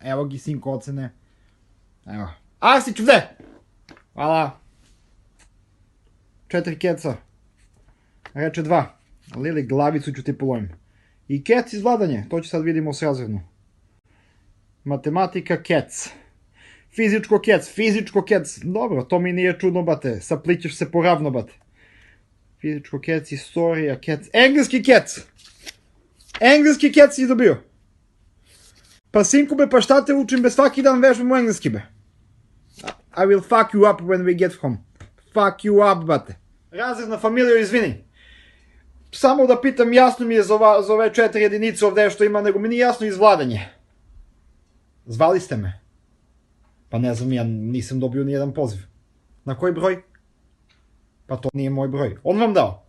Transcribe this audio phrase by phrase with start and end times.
[0.00, 1.10] Evo gi sinko ocene.
[2.06, 2.28] Evo.
[2.58, 3.28] Arsić, vde!
[4.14, 4.60] Hvala.
[6.48, 7.16] Četiri keca.
[8.34, 8.96] Reče dva.
[9.36, 10.68] Lili, glavicu ću ti polojim.
[11.28, 13.40] I kec iz vladanje, to će sad vidimo srazredno.
[14.84, 16.10] Matematika kec.
[16.96, 18.58] Fizičko kec, fizičko kec.
[18.62, 20.20] Dobro, to mi nije čudno, bate.
[20.20, 21.52] Saplićeš se poravno, bate.
[22.60, 24.28] Fizičko kec, istorija kec.
[24.32, 25.20] Engleski kec!
[26.40, 27.69] Engleski kec si dobio.
[29.10, 31.82] Pa sinku be, pa šta te učim be, svaki dan vežbam u engleski be.
[33.16, 34.78] I will fuck you up when we get home.
[35.32, 36.36] Fuck you up, bate.
[36.70, 38.04] Razredna familija, izvini.
[39.12, 42.42] Samo da pitam, jasno mi je za, ova, za ove četiri jedinice ovde što ima,
[42.42, 43.68] nego mi nije jasno izvladanje.
[45.06, 45.80] Zvali ste me.
[46.88, 48.80] Pa ne znam, ja nisam dobio ni jedan poziv.
[49.44, 50.02] Na koji broj?
[51.26, 52.16] Pa to nije moj broj.
[52.24, 52.86] On vam dao.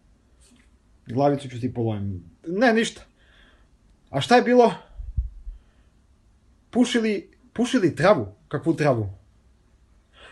[1.08, 2.24] Glavicu ću ti polojim.
[2.48, 3.02] Ne, ništa.
[4.10, 4.74] A šta je bilo?
[6.72, 8.28] Pušili, pušili travu.
[8.48, 9.10] Kakvu travu?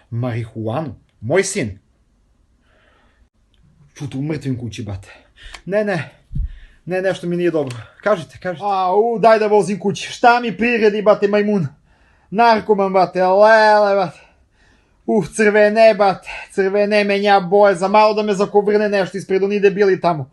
[0.09, 0.95] Marihuanu.
[1.21, 1.79] Moj sin.
[3.93, 5.15] Čutu u mrtvim kući, bate.
[5.65, 6.19] Ne, ne.
[6.85, 7.77] Ne, nešto mi nije dobro.
[8.01, 8.65] Kažite, kažite.
[8.65, 10.11] A, u, daj da vozim kući.
[10.11, 11.67] Šta mi priredi, bate, majmun?
[12.29, 14.19] Narkoman, bate, lele, bate.
[15.05, 20.01] Uh, crvene, bate, crvene menja boje, za malo da me zakovrne nešto ispred oni debili
[20.01, 20.31] tamo.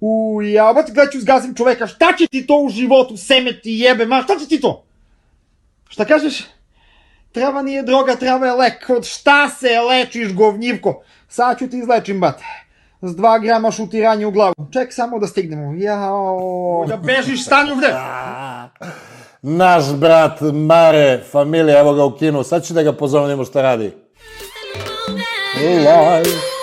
[0.00, 3.70] U, ja, bate, gledaj ću zgazim čoveka, šta će ti to u životu, seme ti
[3.70, 4.84] jebe, ma, šta će ti to?
[5.88, 6.44] Šta kažeš?
[7.32, 11.02] Trava nije droga, trava je lek, od šta se lečiš, govnjivko?
[11.28, 12.44] Sad ću ti izlečim, bate.
[13.02, 14.54] S dva grama šutiranja u glavu.
[14.72, 15.74] Ček samo da stignemo.
[15.76, 16.84] Jao.
[16.88, 17.94] Da bežiš, stani ovde.
[19.42, 22.44] Naš brat Mare, familija, evo ga u kinu.
[22.44, 23.92] Sad ću da ga pozovem šta radi.
[25.60, 26.54] Live.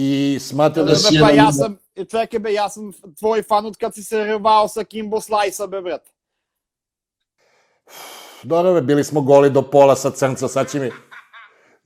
[0.00, 0.94] i smatram da...
[0.94, 1.76] Si pa ja sam,
[2.10, 5.80] čekaj be, ja sam tvoj fan od kad si se rvao sa Kimbo Slice-a, be,
[5.80, 6.10] brate.
[8.42, 10.90] Dobro, be, bili smo goli do pola sa crnca, sad će mi,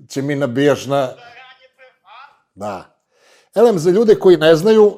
[0.08, 1.08] će mi nabijaš na...
[2.54, 3.00] Da.
[3.54, 4.96] Elem, za ljude koji ne znaju, uh,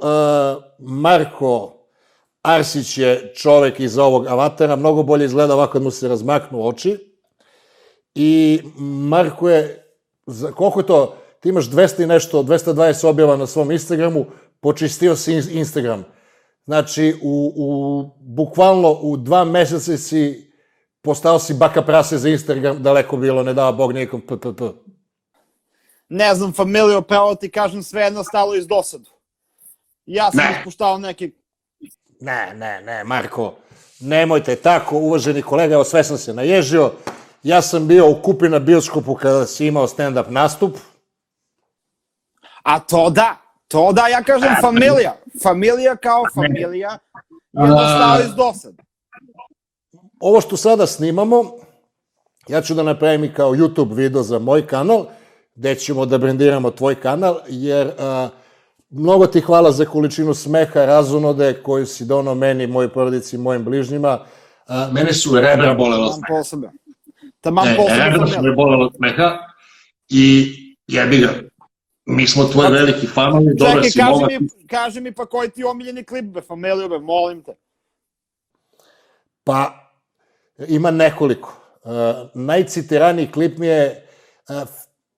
[0.78, 1.72] Marko
[2.42, 7.14] Arsić je čovek iz ovog avatara, mnogo bolje izgleda ovako kad mu se razmaknu oči.
[8.14, 8.60] I
[9.08, 9.92] Marko je,
[10.26, 14.26] za, koliko je to, ti imaš 200 i nešto, 220 objava na svom Instagramu,
[14.60, 16.04] počistio si in- Instagram.
[16.64, 20.50] Znači, u, u, bukvalno u dva meseca si
[21.02, 24.62] postao si baka prase za Instagram, daleko bilo, ne dava Bog nikom ppp.
[26.08, 29.10] Ne znam, familio, pravo ti kažem, sve jedno stalo iz dosadu.
[30.06, 30.56] Ja sam Ne.
[30.58, 31.30] ispuštao neke...
[32.20, 33.54] Ne, ne, ne, Marko,
[34.00, 36.92] nemojte tako, uvaženi kolega, evo sve sam se naježio.
[37.42, 40.76] Ja sam bio u Kupi na bioskopu kada si imao stand-up nastup.
[42.64, 43.36] A to da,
[43.68, 45.16] to da, ja kažem familija.
[45.42, 46.98] Familija kao familija,
[47.52, 48.76] jedno stalo iz dosadu.
[50.20, 51.44] Ovo što sada snimamo,
[52.48, 55.06] ja ću da napravim i kao YouTube video za moj kanal,
[55.54, 58.28] gde ćemo da brendiramo tvoj kanal, jer a,
[58.90, 64.18] mnogo ti hvala za količinu smeha, razonode koju si donao meni, mojoj porodici, mojim bližnjima.
[64.68, 66.38] A, Mene su rebra bolela od Taman smeha.
[66.38, 66.70] posebe.
[67.40, 68.50] Taman Ne, posebe rebra su me
[68.84, 69.38] od smeha
[70.08, 70.52] i
[70.86, 71.28] jebi ga.
[72.06, 74.30] Mi smo tvoji veliki fanovi, Čekaj, si kaži momak.
[74.30, 77.54] mi, kaži mi pa koji ti je omiljeni klip, be, familiju, be, molim te.
[79.44, 79.90] Pa,
[80.68, 81.60] ima nekoliko.
[81.82, 81.90] Uh,
[82.34, 84.08] najcitiraniji klip mi je
[84.48, 84.68] uh,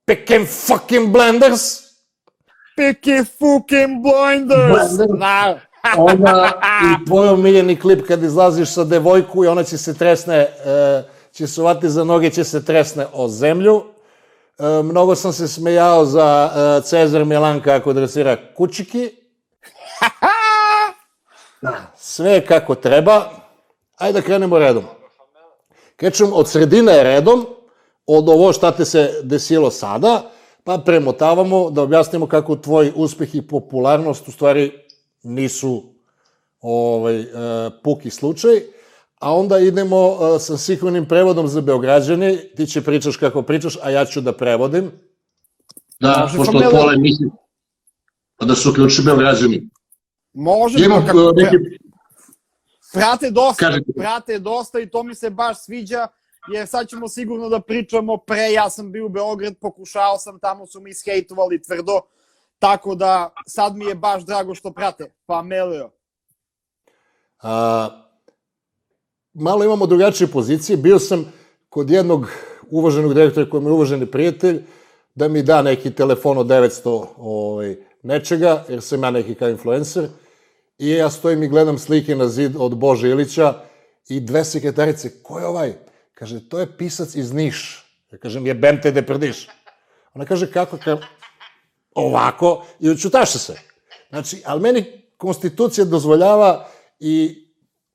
[0.05, 1.87] Pekin fucking blenders.
[2.77, 4.97] Peaky fucking blinders!
[4.97, 5.19] Blinders.
[5.19, 5.61] Na,
[5.99, 11.11] Onda, I tvoj omiljeni klip kad izlaziš sa devojku i ona će se tresne, uh,
[11.33, 13.83] će se uvati za noge, će se tresne o zemlju.
[14.59, 19.11] Uh, mnogo sam se smejao za uh, Cezar Milan kako dresira kučiki.
[21.97, 23.31] Sve kako treba.
[23.97, 24.85] Ajde da krenemo redom.
[25.97, 27.47] Krećem od sredine redom,
[28.07, 30.31] od ovo šta te se desilo sada,
[30.65, 34.73] pa premotavamo da objasnimo kako tvoj uspeh i popularnost u stvari
[35.23, 35.83] nisu
[36.61, 37.27] ovaj, e,
[37.85, 38.63] puki slučaj,
[39.21, 43.91] a onda idemo e, sa sinhronim prevodom za Beograđani, ti će pričaš kako pričaš, a
[43.91, 44.91] ja ću da prevodim.
[46.01, 47.31] da, Može pošto od pola emisije,
[48.37, 49.69] pa da su uključi Beograđani.
[50.33, 51.57] može, Imam pa kako, uh, neki...
[52.93, 53.93] prate dosta, Kažite.
[53.97, 56.07] prate dosta i to mi se baš sviđa,
[56.53, 60.67] jer sad ćemo sigurno da pričamo pre, ja sam bio u Beograd, pokušao sam, tamo
[60.67, 62.01] su mi ishejtovali tvrdo,
[62.59, 65.91] tako da sad mi je baš drago što prate, familijo.
[67.43, 68.06] A,
[69.37, 70.77] malo imamo drugačije pozicije.
[70.77, 71.33] Bio sam
[71.69, 72.29] kod jednog
[72.71, 74.63] uvaženog direktora koji mi je uvaženi prijatelj,
[75.15, 80.09] da mi da neki telefon od 900 ovaj, nečega, jer sam ja neki kao influencer.
[80.79, 83.55] I ja stojim i gledam slike na zid od Bože Ilića
[84.09, 85.73] i dve sekretarice, ko je ovaj?
[86.15, 87.85] Kaže, to je pisac iz Niš.
[88.13, 89.49] Ja kažem, jebem te de prdiš.
[90.15, 90.77] Ona kaže, kako?
[90.85, 90.99] Ka...
[91.95, 93.55] Ovako, i učutaše se.
[94.09, 94.85] Znači, ali meni
[95.17, 96.69] konstitucija dozvoljava
[97.01, 97.46] i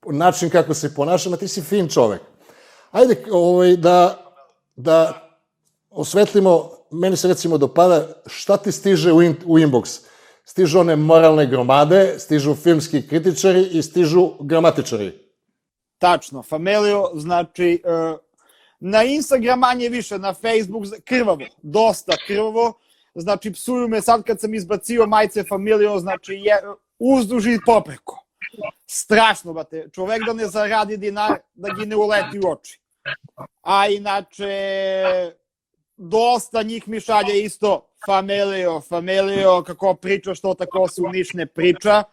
[0.06, 2.22] način kako se ponašam, a ti si fin čovek.
[2.92, 4.26] Ajde ovaj, da,
[4.76, 5.28] da
[5.90, 10.00] osvetlimo, meni se recimo dopada šta ti stiže u, in, u inbox.
[10.46, 15.12] Stižu one moralne gromade, stižu filmski kritičari i stižu gramatičari.
[15.98, 18.18] Tačno, familijo, znači, e,
[18.80, 22.74] na Instagram manje više, na Facebook krvavo, dosta krvavo,
[23.16, 26.62] znači psuju me sad kad sam izbacio majice familijo, znači je,
[27.00, 28.21] uzduž i popreko.
[28.88, 32.80] Strašno, bate, čovek da ne zaradi dinar, da gi ne uleti u oči.
[33.62, 34.56] A inače,
[35.98, 41.46] dosta njih mi šalje isto familijo, familijo, kako priča, što tako se u Niš ne
[41.46, 42.04] priča.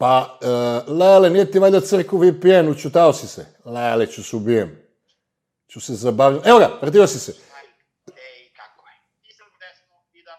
[0.00, 3.46] Pa, uh, Lele, nije ti valjda crku VPN, učutao si se.
[3.64, 4.78] Lele, ću se ubijem.
[5.70, 6.48] Ću se zabavljati.
[6.48, 7.32] Evo ga, vratio si se.
[7.32, 8.96] Ej, kako je?
[9.22, 10.34] Nisam desno i da...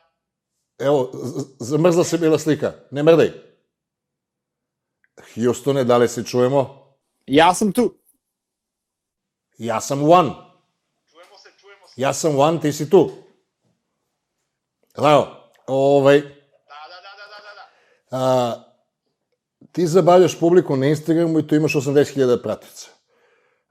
[0.82, 1.12] Evo,
[1.60, 2.74] zamrzla se bila slika.
[2.92, 3.32] Ne mrdaj.
[5.36, 6.82] Houstone, da li se čujemo?
[7.28, 7.94] Ja sam tu.
[9.58, 10.32] Ja sam one.
[11.12, 12.02] Čujemo se, čujemo se.
[12.02, 13.12] Ja sam one, ti si tu.
[14.98, 15.28] Evo,
[15.68, 16.28] ovaj, Da,
[16.92, 17.68] da, da, da, da, da.
[18.12, 18.64] a,
[19.72, 22.90] ti zabavljaš publiku na Instagramu i tu imaš 80.000 pratica.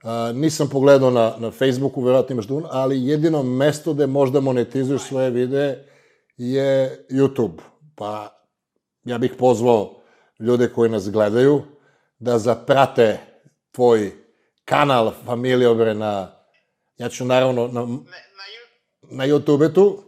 [0.02, 5.02] A, nisam pogledao na, na Facebooku, verovatno imaš dun, ali jedino mesto gde možda monetizuješ
[5.02, 5.89] svoje videe
[6.42, 7.60] je YouTube.
[7.94, 8.28] Pa
[9.04, 10.00] ja bih pozvao
[10.38, 11.62] ljude koji nas gledaju
[12.18, 13.18] da zaprate
[13.70, 14.12] tvoj
[14.64, 16.32] kanal Familiobre na,
[16.98, 17.86] ja ću naravno na,
[19.10, 20.02] Na, YouTube tu,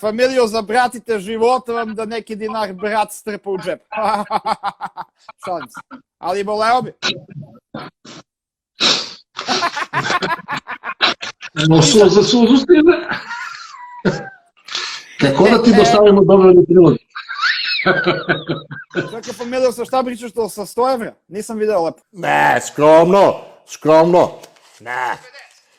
[0.00, 3.82] Familijo, zabratite života vam da neki dinar brat strpa u džep.
[5.44, 6.00] Šalim se.
[6.18, 6.92] Ali boleo bi.
[11.68, 13.08] No, su, za suzu stiže.
[15.30, 16.94] Kako da ti dostavimo dobrovi prilog?
[19.10, 21.14] Čekaj, Familijo, sa šta pričaš to sa 100 evra?
[21.28, 21.98] Nisam video lepo.
[22.12, 23.34] Ne, skromno,
[23.66, 24.30] skromno.
[24.80, 25.16] Ne.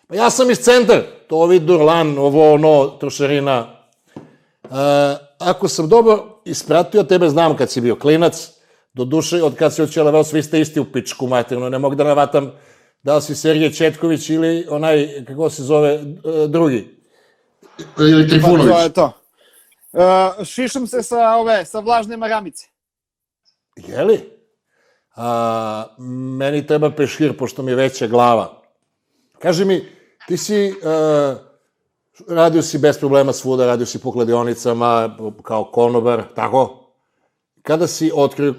[0.08, 1.02] Pa ja sam iz centar.
[1.28, 3.68] To ovi Durlan, ovo ono, trošarina.
[4.16, 4.68] E,
[5.40, 8.50] ako sam dobro ispratio, tebe znam kad si bio klinac.
[8.94, 11.70] Do duše, od kad si od Čeleveo, svi ste isti u pičku materno.
[11.70, 12.52] Ne mogu da navatam
[13.06, 16.02] da li si Sergej Četković ili onaj, kako se zove, e,
[16.48, 16.98] drugi.
[18.00, 18.84] Ili Pa to Trifunović.
[18.84, 19.12] je to.
[19.96, 22.68] Uh, šišam se sa ove, sa vlažne maramice.
[23.76, 24.20] Jeli?
[25.16, 25.96] A,
[26.38, 28.62] meni treba peškir, pošto mi je veća glava.
[29.40, 29.86] Kaži mi,
[30.28, 31.38] ti si, uh,
[32.28, 36.92] radio si bez problema svuda, radio si po kladionicama, kao konobar, tako?
[37.62, 38.54] Kada si otkrio,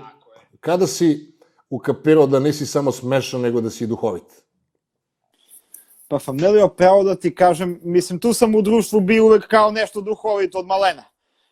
[0.60, 1.36] kada si
[1.70, 4.46] ukapirao da nisi samo smešan, nego da si duhovit?
[6.08, 10.00] Pa Familijo, pravo da ti kažem, mislim, tu sam u društvu bio uvek kao nešto
[10.00, 11.04] duhovito od malena.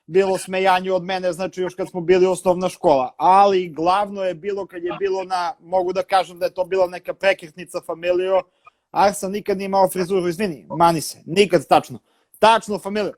[0.06, 3.14] Bilo smejanje od mene, znači još kad smo bili osnovna škola.
[3.16, 6.86] Ali glavno je bilo kad je bilo na, mogu da kažem da je to bila
[6.86, 8.42] neka prekretnica Familijo,
[8.90, 11.98] Arsan nikad nije imao frizuru, izvini, mani se, nikad tačno.
[12.38, 13.12] Tačno, familija.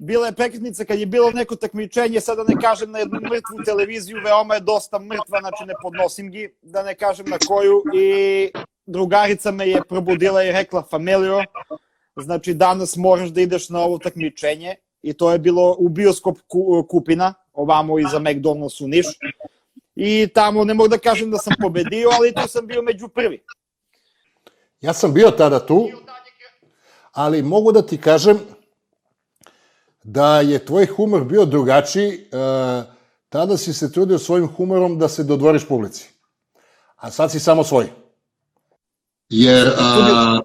[0.00, 3.64] Bila je prekretnica kad je bilo neko takmičenje, sada da ne kažem na jednu mrtvu
[3.64, 8.50] televiziju, veoma je dosta mrtva, znači ne podnosim gi, da ne kažem na koju, i
[8.86, 11.44] drugarica me je probudila i rekla, familijo,
[12.16, 16.86] znači danas moraš da ideš na ovo takmičenje, i to je bilo u bioskop Ku-
[16.90, 19.06] Kupina, ovamo iza McDonald's u Niš,
[19.94, 23.42] i tamo ne mogu da kažem da sam pobedio, ali tu sam bio među prvi.
[24.80, 25.88] Ja sam bio tada tu,
[27.12, 28.38] ali mogu da ti kažem
[30.04, 32.08] da je tvoj humor bio drugačiji.
[32.12, 32.18] E,
[33.28, 36.10] tada si se trudio svojim humorom da se dodvoriš publici.
[36.96, 37.86] A sad si samo svoj.
[39.28, 40.40] Jer, a,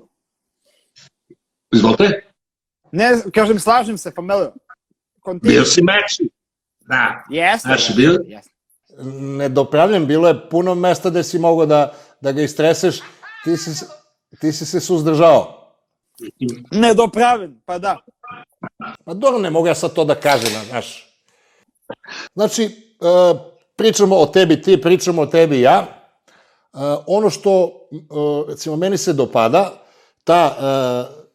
[1.73, 2.26] izvolite,
[2.91, 4.51] Ne, kažem, slažem se, familijo.
[5.25, 5.53] Continue.
[5.53, 6.29] bio si meči.
[6.79, 7.23] Da.
[7.29, 8.51] Jeste, Znaš, bio- jeste.
[9.37, 12.99] Nedopravljen, bilo je puno mesta gde si mogao da, da ga istreseš,
[13.43, 13.85] ti si,
[14.39, 15.53] ti si se suzdržao.
[16.71, 17.97] Nedopraven, pa da.
[19.05, 21.07] Pa dobro, ne mogu ja sad to da kažem, znaš.
[22.35, 22.69] Znači, e,
[23.75, 25.85] pričamo o tebi ti, pričamo o tebi ja.
[25.87, 25.87] E,
[27.07, 27.97] ono što, e,
[28.49, 29.71] recimo, meni se dopada,
[30.23, 31.26] ta, e,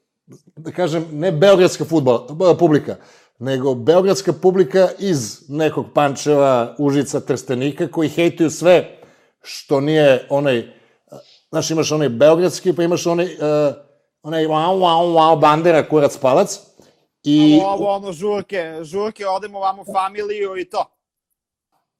[0.56, 2.26] da kažem, ne beogradska futbol,
[2.58, 2.96] publika,
[3.38, 8.98] nego beogradska publika iz nekog Pančeva, Užica, Trstenika, koji hejtuju sve
[9.42, 10.68] što nije onaj,
[11.50, 13.38] znaš, imaš onaj beogradski, pa imaš onaj, e,
[14.22, 16.60] onaj wow, wow, wow, bandera, kurac, palac,
[17.24, 20.84] I, Ovo, ono, žurke, žurke, odemo vamo familiju i to.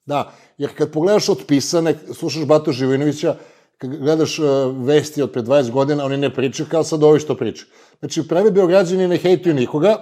[0.07, 3.37] da, jer kad pogledaš otpisane, slušaš Bato Živinovića,
[3.79, 4.47] kad gledaš uh,
[4.87, 7.69] vesti od pre 20 godina, oni ne pričaju kao sad ovi što pričaju.
[8.03, 9.97] Znači, pravi beograđani ne hejtuju nikoga,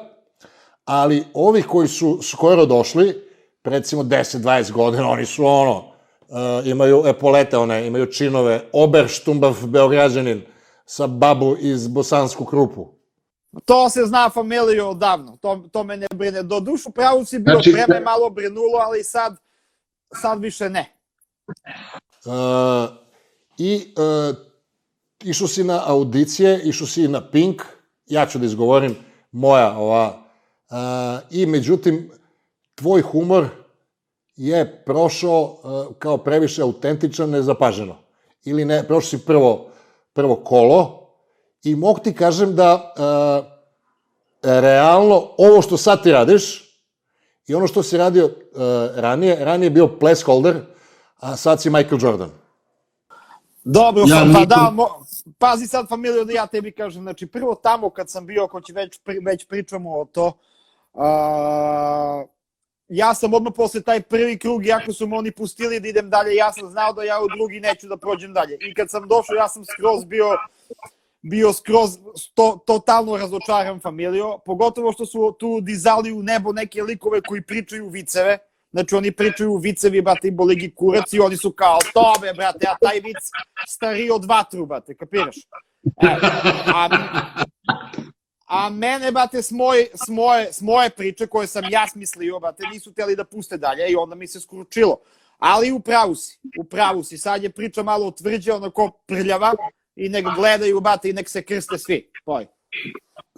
[0.84, 3.24] ali ovi koji su skoro došli,
[3.64, 10.42] recimo 10-20 godina, oni su ono, uh, imaju epolete, one, imaju činove, Oberštumbav beograđanin
[10.84, 12.88] sa babu iz Bosansku krupu.
[13.64, 16.42] To se zna familiju odavno, to, to me ne brine.
[16.42, 19.36] Do dušu pravo si bio, Znači, vreme malo brinulo, ali sad,
[20.14, 20.96] sad više ne.
[22.24, 22.32] Uh,
[23.58, 24.36] I uh,
[25.24, 27.62] išao si na audicije, išao si na Pink,
[28.10, 28.96] ja ću da izgovorim
[29.32, 30.22] moja ova,
[30.70, 30.76] uh,
[31.30, 32.10] i međutim,
[32.74, 33.46] tvoj humor
[34.36, 37.96] je prošao uh, kao previše autentičan, nezapaženo.
[38.44, 39.70] Ili ne, prošao si prvo,
[40.12, 41.00] prvo kolo
[41.64, 43.46] i mogu ti kažem da uh,
[44.42, 46.70] realno ovo što sad ti radiš
[47.46, 48.32] i ono što si radio uh,
[48.94, 50.56] ranije, ranije je bio placeholder,
[51.16, 52.30] a sad si Michael Jordan.
[53.64, 54.88] Dobro, Ja pa, nikom- da, mo,
[55.38, 58.72] pazi sad familiju da ja tebi kažem, znači prvo tamo kad sam bio, ako će
[58.72, 60.32] već, pri, već pričamo o to,
[60.94, 62.24] a,
[62.88, 66.34] ja sam odmah posle taj prvi krug, iako su me oni pustili da idem dalje,
[66.34, 68.56] ja sam znao da ja u drugi neću da prođem dalje.
[68.60, 70.26] I kad sam došao, ja sam skroz bio
[71.22, 71.98] bio skroz
[72.34, 77.88] to, totalno razočaran familijo, pogotovo što su tu dizali u nebo neke likove koji pričaju
[77.88, 78.38] viceve,
[78.72, 82.76] znači oni pričaju vicevi, brate, i bolegi kurac i oni su kao, tobe, brate, a
[82.80, 83.16] taj vic
[83.68, 85.36] stariji od vatru, brate, kapiraš?
[86.02, 86.16] E,
[86.74, 86.88] a,
[88.46, 92.62] a mene, brate, s moje, s, moje, s moje priče koje sam ja smislio, brate,
[92.72, 95.00] nisu teli da puste dalje i onda mi se skručilo.
[95.38, 97.18] Ali u pravu si, u pravu si.
[97.18, 99.54] Sad je priča malo utvrđe, onako prljava
[99.96, 102.12] i nek gledaju, brate, i nek se krste svi.
[102.24, 102.46] Poj.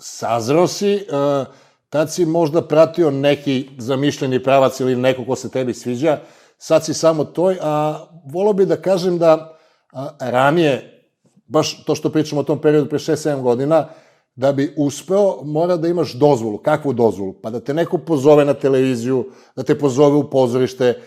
[0.00, 1.54] Sazreo si, uh,
[1.92, 6.18] tad si možda pratio neki zamišljeni pravac ili neko ko se tebi sviđa,
[6.58, 9.58] sad si samo toj, a volao bi da kažem da
[9.92, 11.04] a, ranije,
[11.46, 13.88] baš to što pričamo o tom periodu pre 6-7 godina,
[14.34, 16.58] da bi uspeo, mora da imaš dozvolu.
[16.58, 17.32] Kakvu dozvolu?
[17.42, 21.00] Pa da te neko pozove na televiziju, da te pozove u pozorište,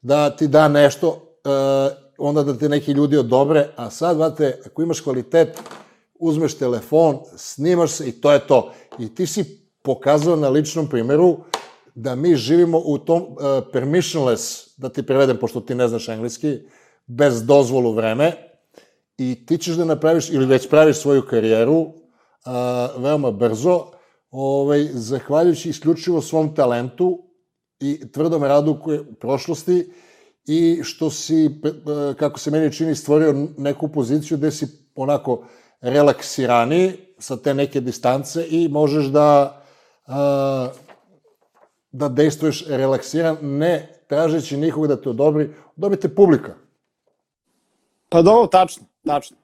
[0.00, 4.82] da ti da nešto, uh, onda da te neki ljudi odobre, a sad, vate, ako
[4.82, 5.58] imaš kvalitet,
[6.14, 8.72] uzmeš telefon, snimaš se i to je to.
[8.98, 11.36] I ti si pokazao na ličnom primjeru
[11.94, 13.38] da mi živimo u tom uh,
[13.72, 16.58] permissionless, da ti prevedem, pošto ti ne znaš engleski,
[17.06, 18.32] bez dozvolu vreme,
[19.18, 21.92] i ti ćeš da napraviš, ili već praviš svoju karijeru, uh,
[23.02, 23.86] veoma brzo,
[24.30, 27.18] ovaj, zahvaljujući isključivo svom talentu
[27.80, 29.92] i tvrdom radu koje u prošlosti
[30.46, 31.50] i što si, e,
[32.14, 35.46] kako se meni čini, stvorio neku poziciju gde si onako
[35.80, 39.61] relaksiraniji sa te neke distance i možeš da
[41.92, 46.54] da dejstvuješ relaksiran, ne tražeći nikog da te odobri, dobite publika.
[48.08, 49.36] Pa dobro, tačno, tačno.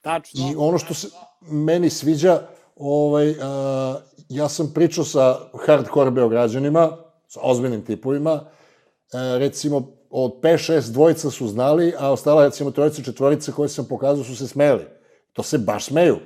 [0.00, 0.40] Tačno.
[0.40, 1.08] I ono što se
[1.40, 2.40] meni sviđa,
[2.76, 6.96] ovaj, a, ja sam pričao sa hardcore beograđanima,
[7.28, 13.52] sa ozbiljnim tipovima, e, recimo od 5-6 dvojica su znali, a ostala recimo trojica četvorica
[13.52, 14.84] koje sam pokazao su se smeli.
[15.32, 16.18] To se baš smeju,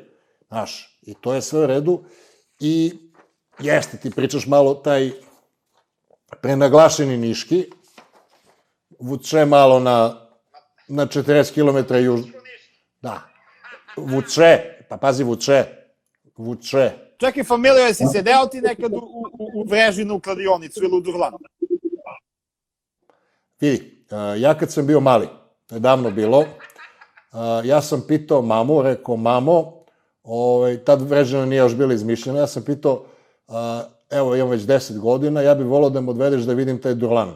[0.48, 2.04] znaš, i to je sve u redu.
[2.60, 2.92] I
[3.58, 5.10] jeste, ti pričaš malo taj
[6.40, 7.64] prenaglašeni Niški,
[9.00, 10.28] vuče malo na,
[10.88, 12.20] na 40 km juž...
[13.00, 13.22] Da.
[13.96, 15.64] Vuče, pa pazi, vuče.
[16.36, 16.90] Vuče.
[17.18, 21.00] Čekaj, familijo, jesi se deo ti nekad u, u, u Vrežinu u kladionicu ili u
[21.00, 21.38] Durlanu?
[23.60, 24.06] Vidi,
[24.38, 25.28] ja kad sam bio mali,
[25.66, 26.44] to je davno bilo,
[27.64, 29.77] ja sam pitao mamu, rekao, mamo,
[30.28, 33.02] ovaj, tad Vrežina nije još bila izmišljena, ja sam pitao,
[33.48, 33.54] uh,
[34.10, 37.34] evo, imam već 10 godina, ja bih volao da me odvedeš da vidim taj Durlan.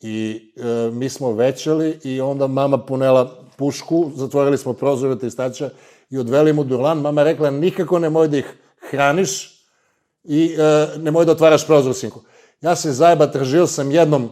[0.00, 5.70] I e, mi smo većali i onda mama punela pušku, zatvorili smo prozore testača
[6.10, 6.98] i odveli mu Durlan.
[6.98, 8.54] Mama rekla, nikako nemoj da ih
[8.90, 9.60] hraniš
[10.24, 12.20] i e, nemoj da otvaraš prozor, sinku.
[12.60, 14.30] Ja se zajeba tražio sam jednom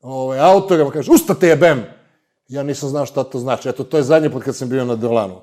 [0.00, 1.84] ovaj, autorom, kaže, usta te jebem!
[2.48, 3.68] Ja nisam znao šta to znači.
[3.68, 5.40] Eto, to je zadnji put kad sam bio na Durlanu.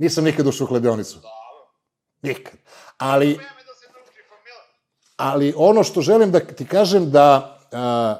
[0.00, 1.18] Nisam nikad ušao u kladionicu.
[2.22, 2.54] Nikad.
[2.98, 3.38] Ali,
[5.16, 8.16] ali ono što želim da ti kažem da a,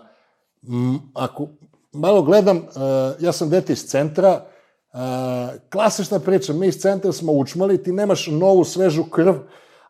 [0.63, 1.49] m, ako
[1.93, 4.45] malo gledam, a, ja sam dete iz centra,
[4.93, 9.35] a, klasična priča, mi iz centra smo učmali, ti nemaš novu, svežu krv,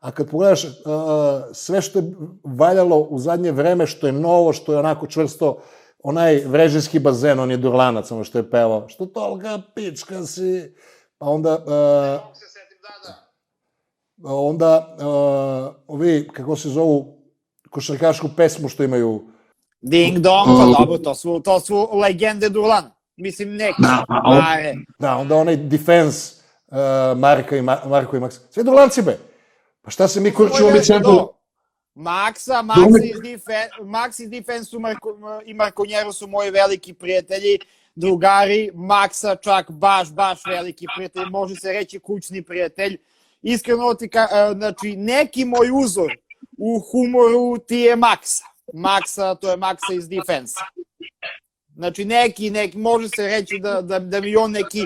[0.00, 2.12] a kad pogledaš a, sve što je
[2.44, 5.62] valjalo u zadnje vreme, što je novo, što je onako čvrsto,
[6.02, 10.75] onaj vrežinski bazen, on je durlanac, ono što je pevao, što tolika pička si,
[11.21, 11.65] pa onda...
[14.25, 17.19] A, onda uh, ovi, kako se zovu,
[17.71, 19.23] košarkašku pesmu što imaju.
[19.81, 22.91] Ding dong, pa dobro, to su, to su legende Durlana.
[23.17, 23.83] Mislim, neki.
[23.83, 26.35] Da, pa, o- e, Da, onda onaj defense
[26.67, 26.77] uh,
[27.19, 28.41] Marka i, Ma, Marko i Maks.
[28.50, 29.19] Sve Durlanci be.
[29.83, 31.12] Pa šta se mi kurčimo mi centru?
[31.12, 31.33] do-
[31.95, 37.59] Maksa, Max iz, dife, Max iz Defensu Marko, i Markonjero su moji veliki prijatelji,
[37.94, 42.99] drugari, Maksa čak baš, baš veliki prijatelj, može se reći kućni prijatelj.
[43.42, 46.12] Iskreno ti ka, e, znači, neki moj uzor
[46.59, 48.44] u humoru ti je Maksa.
[48.75, 50.61] Maksa, to je Maksa iz Defensa.
[51.75, 54.84] Znači, neki, neki, može se reći da, da, da mi on neki,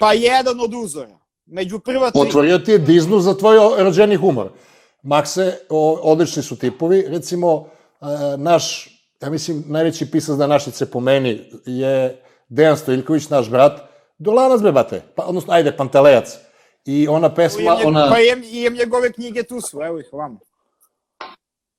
[0.00, 1.18] pa jedan od uzora.
[1.46, 2.20] Među prva tri.
[2.20, 4.50] Otvorio ti je Diznu za tvoj rođeni humor.
[5.02, 5.58] Makse,
[6.02, 7.04] odlični su tipovi.
[7.08, 7.66] Recimo, uh,
[8.38, 8.88] naš,
[9.22, 13.80] ja mislim, najveći pisac današnjice po meni je Dejan Stojljković, naš brat.
[14.18, 15.02] Dolanac be, bate.
[15.14, 16.38] Pa, odnosno, ajde, Pantelejac.
[16.84, 18.10] I ona pesma, Imam, ona...
[18.10, 20.38] Pa imam, imam njegove knjige tu su, evo ih vamo.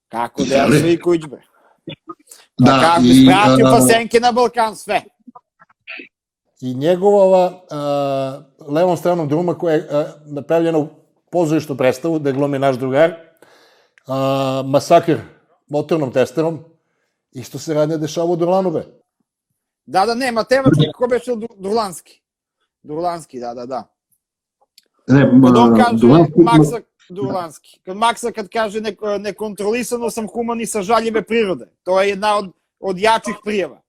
[0.07, 1.41] Kako da ja Sviković, bre.
[2.57, 5.01] Pa Da, kako, i, spratio a, pa senke na Balkan, sve.
[6.61, 10.87] I njegova uh, levom stranom druma koja je uh, napravljena u
[11.31, 14.15] pozorištu predstavu, da glumi naš drugar, uh,
[14.65, 15.17] masakr
[15.67, 16.63] motornom testerom,
[17.31, 18.85] isto se radnje dešava u Durlanove.
[19.85, 22.21] Da, da, ne, Matevački, kako beše Du- Durlanski?
[22.83, 23.83] Durlanski, da, da, da.
[25.07, 27.79] Ne, Kad on kaže Dulanski- Maksa Durlanski.
[27.85, 31.65] Kad Maksa kad kaže ne, nekontrolisano sam human i sa žaljive prirode.
[31.83, 33.81] To je jedna od, od jačih prijeva.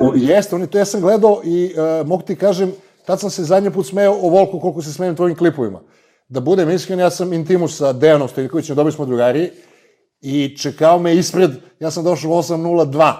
[0.00, 2.72] O, jeste, oni to ja sam gledao i uh, mogu ti kažem,
[3.06, 5.80] tad sam se zadnji put smeo ovoliko koliko se smejem tvojim klipovima.
[6.28, 9.50] Da budem iskren, ja sam intimus sa Dejanom Stojkovićem, dobili smo drugari
[10.20, 13.12] i čekao me ispred, ja sam došao u 8.02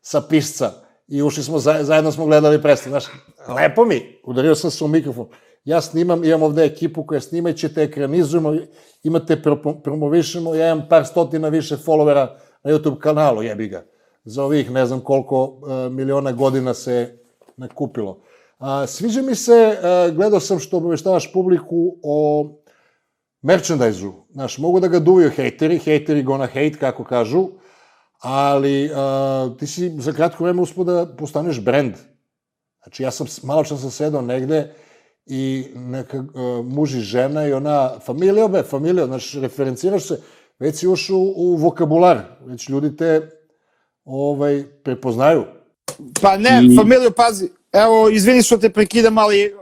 [0.00, 0.70] sa pisca
[1.08, 2.90] i ušli smo, za, zajedno smo gledali predstav.
[2.90, 3.04] Znaš,
[3.48, 5.26] lepo mi, udario sam se u mikrofon.
[5.64, 8.56] Ja snimam, imam ovde ekipu koja snima i ćete ekranizujemo,
[9.02, 12.28] imate pro, promovišemo, ja imam par stotina više followera
[12.62, 13.84] na YouTube kanalu, jebi ga.
[14.24, 17.18] Za ovih ne znam koliko uh, miliona godina se
[17.56, 18.20] nakupilo.
[18.58, 22.46] A, sviđa mi se, uh, gledao sam što obaveštavaš publiku o
[23.42, 24.12] merchandise-u.
[24.32, 27.48] Znaš, mogu da ga duvaju hejteri, hejteri gonna hate, kako kažu,
[28.20, 31.94] ali uh, ti si za kratko vreme uspio da postaneš brand.
[32.82, 34.74] Znači, ja sam, malo čas sam sedao negde
[35.26, 40.20] i neka uh, muž i žena i ona, familija obe, familija, znači, referenciraš se,
[40.58, 43.30] već si ušao u, u vokabular, već ljudi te
[44.04, 45.44] ovaj, prepoznaju.
[46.22, 49.54] Pa ne, I- familiju, pazi, evo, izvini što te prekidam, ali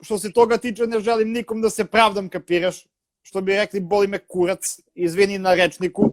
[0.00, 2.86] što se toga tiče ne želim nikom da se pravdam, kapiraš?
[3.24, 6.12] Što bi rekli, boli me kurac, izvini na rečniku.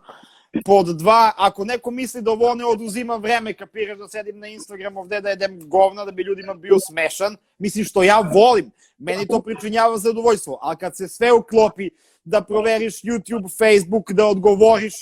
[0.65, 4.97] Pod dva, ako neko misli da ovo ne oduzima vreme, kapiraš da sedim na Instagram
[4.97, 9.41] ovde da jedem govna da bi ljudima bio smešan, mislim što ja volim, meni to
[9.41, 11.89] pričinjava zadovoljstvo, ali kad se sve uklopi,
[12.23, 14.93] da proveriš YouTube, Facebook, da odgovoriš,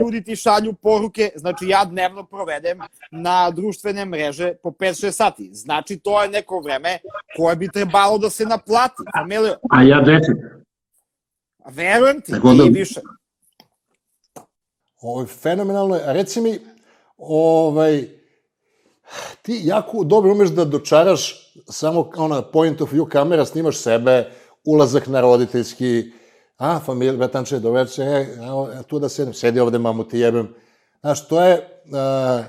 [0.00, 2.78] ljudi ti šalju poruke, znači ja dnevno provedem
[3.10, 5.50] na društvene mreže po 5-6 sati.
[5.52, 6.98] Znači to je neko vreme
[7.36, 9.02] koje bi trebalo da se naplati.
[9.18, 10.36] Familijo, A ja deset.
[11.70, 13.00] Verujem ti, Tako da- i više.
[15.00, 15.94] Ovo je fenomenalno.
[15.94, 16.58] A reci mi,
[17.18, 18.08] ovaj,
[19.42, 24.30] ti jako dobro umeš da dočaraš samo ona point of view kamera, snimaš sebe
[24.64, 26.12] ulazak na roditeljski,
[26.56, 30.54] a, familija, Betanče, doveče, e, evo, e, tu da sedim, sedi ovde, mamu ti jebem.
[31.00, 32.44] Znaš, to je, uh,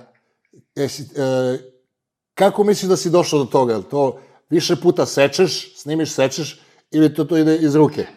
[0.76, 1.60] jesi, uh,
[2.34, 3.74] kako misliš da si došao do toga?
[3.74, 8.08] Jel to više puta sečeš, snimiš, sečeš, ili to to ide iz ruke?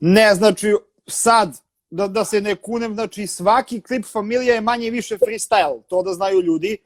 [0.00, 0.74] Ne, znači,
[1.06, 1.58] sad,
[1.90, 6.12] da, da se ne kunem, znači svaki klip familija je manje više freestyle, to da
[6.12, 6.76] znaju ljudi.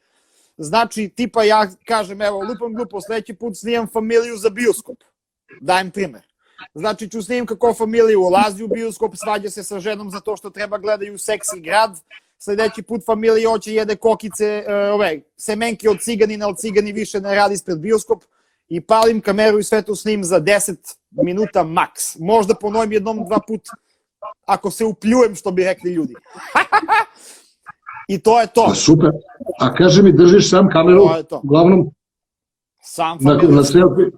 [0.56, 4.96] Znači, tipa ja kažem, evo, lupam glupo, sledeći put snimam familiju za bioskop.
[5.60, 6.22] Dajem primer.
[6.74, 10.50] Znači ću snimim kako familija ulazi u bioskop, svađa se sa ženom za to što
[10.50, 12.00] treba gledaju seksi grad,
[12.38, 17.34] sledeći put familija hoće jede kokice, e, ove, semenke od ciganina, ali cigani više ne
[17.34, 18.24] radi ispred bioskop
[18.68, 20.76] i palim kameru i sve to snim za 10
[21.10, 22.18] minuta maks.
[22.18, 23.60] Možda ponovim jednom, dva put,
[24.46, 26.14] ako se upljujem, što bi rekli ljudi.
[28.08, 28.64] I to je to.
[28.68, 29.10] Pa super.
[29.60, 31.40] A kaže mi, držiš sam kameru, To je to.
[31.44, 31.90] uglavnom,
[32.82, 34.10] Sam na, na selfie.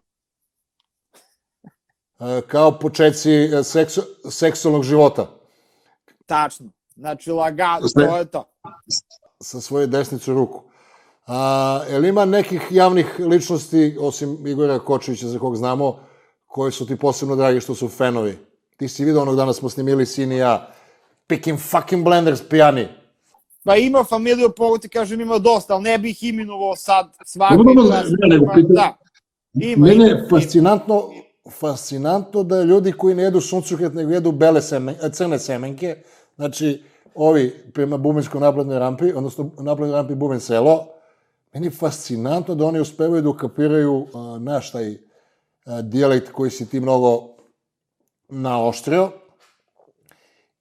[2.21, 5.27] E, kao početci e, seksu, seksualnog života.
[6.27, 6.67] Tačno.
[6.97, 8.45] Znači, lagano, to je to.
[9.41, 10.63] sa svoju desnicu ruku.
[11.27, 11.39] A,
[11.91, 15.99] je li ima nekih javnih ličnosti, osim Igora Kočevića, za kog znamo,
[16.47, 18.39] koji su ti posebno dragi, što su fenovi?
[18.77, 20.69] Ti si vidio onog dana smo snimili, sin i ja,
[21.27, 22.89] picking fucking blenders pijani.
[23.65, 27.57] Pa ima familiju, pogo ti kažem, ima dosta, ali ne bih imenovao sad svaki.
[27.57, 28.97] Dobro, dobro, čas ne, pitam- Da.
[29.55, 31.05] Ima, Mene ima, je Fascinantno,
[31.51, 35.97] fascinantno da ljudi koji ne jedu suncukret, nego jedu bele semen, crne semenke,
[36.37, 36.83] znači,
[37.15, 40.87] ovi prema Bubenskoj napladnoj rampi, odnosno napladnoj rampi Buben selo,
[41.55, 44.07] meni je fascinantno da oni uspevaju da ukapiraju
[44.41, 44.97] naš taj
[45.83, 47.37] dijalekt koji si ti mnogo
[48.29, 49.11] naoštrio.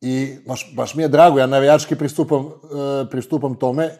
[0.01, 2.53] I baš, baš mi je drago, ja navijački pristupam, uh,
[3.11, 3.91] pristupam tome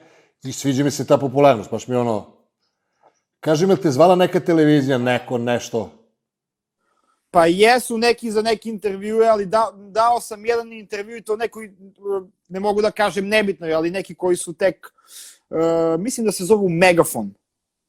[0.44, 2.36] i sviđa mi se ta popularnost, baš mi je ono,
[3.46, 5.92] Kaži mi, te zvala neka televizija, neko, nešto?
[7.32, 11.60] Pa jesu neki za neki intervjue, ali da, dao sam jedan intervju i to neko,
[12.48, 14.94] ne mogu da kažem nebitno, ali neki koji su tek,
[15.56, 17.34] uh, mislim da se zovu Megafon.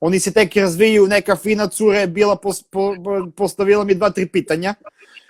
[0.00, 4.10] Oni se tek razviju, neka fina cura je bila, pos, po, po- postavila mi dva,
[4.10, 4.74] tri pitanja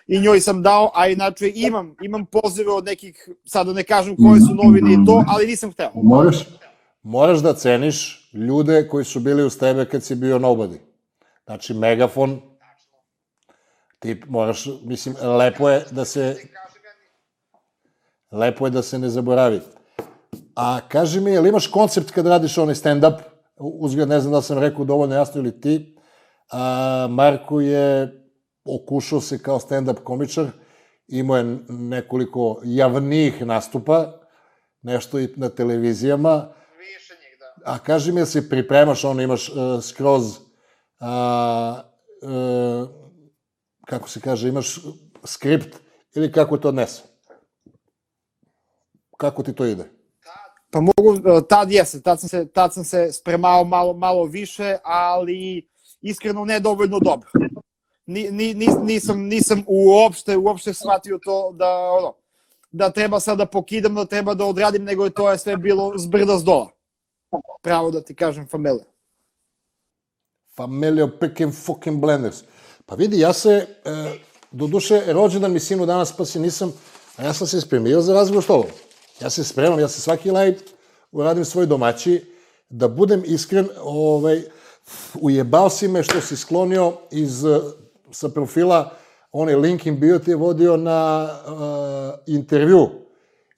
[0.06, 4.16] i njoj sam dao, a inače imam, imam pozive od nekih, sad da ne kažem
[4.16, 5.90] koje su novine i to, ali nisam hteo.
[5.94, 6.36] Moraš,
[7.08, 10.78] Moraš da ceniš ljude koji su bili uz tebe kad si bio nobody.
[11.44, 12.40] Znači, megafon,
[13.98, 16.36] ti moraš, mislim, lepo je da se,
[18.32, 19.60] lepo je da se ne zaboravi.
[20.54, 23.18] A kaži mi, jel imaš koncept kad radiš onaj stand-up?
[23.56, 25.96] Uzgled, ne znam da sam rekao dovoljno jasno ili ti.
[26.52, 28.12] A, Marko je
[28.64, 30.46] okušao se kao stand-up komičar,
[31.08, 34.20] imao je nekoliko javnijih nastupa,
[34.82, 37.72] nešto i na televizijama, Više njih, da.
[37.72, 40.38] A kaži mi, jel se pripremaš, ono, imaš uh, skroz,
[41.00, 41.82] a,
[42.22, 42.88] uh,
[43.86, 44.78] kako se kaže, imaš
[45.24, 45.76] skript
[46.14, 47.02] ili kako to odnese?
[49.16, 49.95] Kako ti to ide?
[50.76, 54.76] Pa mogu, e, tad jeste, tad sam se, tad sam se spremao malo, malo više,
[54.84, 55.68] ali
[56.00, 57.30] iskreno ne dovoljno dobro.
[58.06, 62.14] Ni, ni, nis, nisam, nisam uopšte, uopšte shvatio to da, ono,
[62.70, 65.92] da treba sad da pokidam, da treba da odradim, nego je to je sve bilo
[65.96, 66.68] zbrda s dola.
[67.62, 68.84] Pravo da ti kažem familija.
[70.56, 72.42] Familio picking fucking blenders.
[72.86, 74.18] Pa vidi, ja se, e,
[74.50, 76.72] do duše, rođendan mi sinu danas, pa se nisam,
[77.16, 78.85] a ja sam se spremio za razgovor s tobom.
[79.20, 80.56] Ja se spremam, ja se svaki live
[81.12, 82.24] uradim svoj domaći,
[82.68, 84.42] da budem iskren, ovaj,
[85.20, 87.60] ujebao si me što si sklonio iz, eh,
[88.10, 88.90] sa profila,
[89.32, 91.54] onaj link im bio ti je vodio na uh,
[92.26, 92.88] intervju.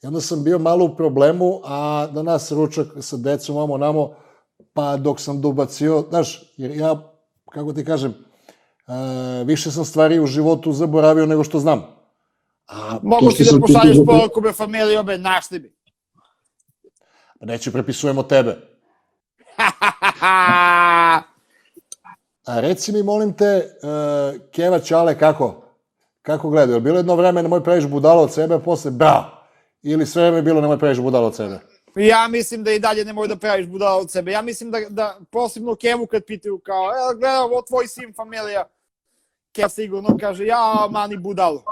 [0.02, 4.14] I onda sam bio malo u problemu, a da nas ručak sa decom, vamo namo,
[4.72, 7.12] pa dok sam dobacio, znaš, jer ja,
[7.52, 8.14] kako ti kažem,
[8.86, 8.94] uh,
[9.46, 11.97] više sam stvari u životu zaboravio nego što znam.
[12.68, 15.74] A Mogu što ti da pošalješ pitao- poruku be familije, obe, našli bi.
[17.40, 18.56] neću prepisujemo tebe.
[22.46, 25.64] A reci mi, molim te, uh, Keva Čale, kako?
[26.22, 26.76] Kako gledaju?
[26.76, 29.24] Je bilo jedno vreme nemoj praviš budalo od sebe, posle bravo.
[29.82, 31.58] Ili sve vreme je bilo nemoj praviš budalo od sebe?
[31.96, 34.32] Ja mislim da i dalje nemoj da praviš budala od sebe.
[34.32, 38.64] Ja mislim da, da posebno Kevu kad pitaju kao, e, gledaj, ovo tvoj sin familija.
[39.52, 41.64] Kev sigurno kaže, ja, mani budalo.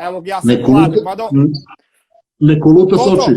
[0.00, 0.90] Evo, ja sam Neko mlad.
[0.90, 1.28] luta, Mada,
[2.38, 3.22] neko luta s To, to.
[3.22, 3.32] oči.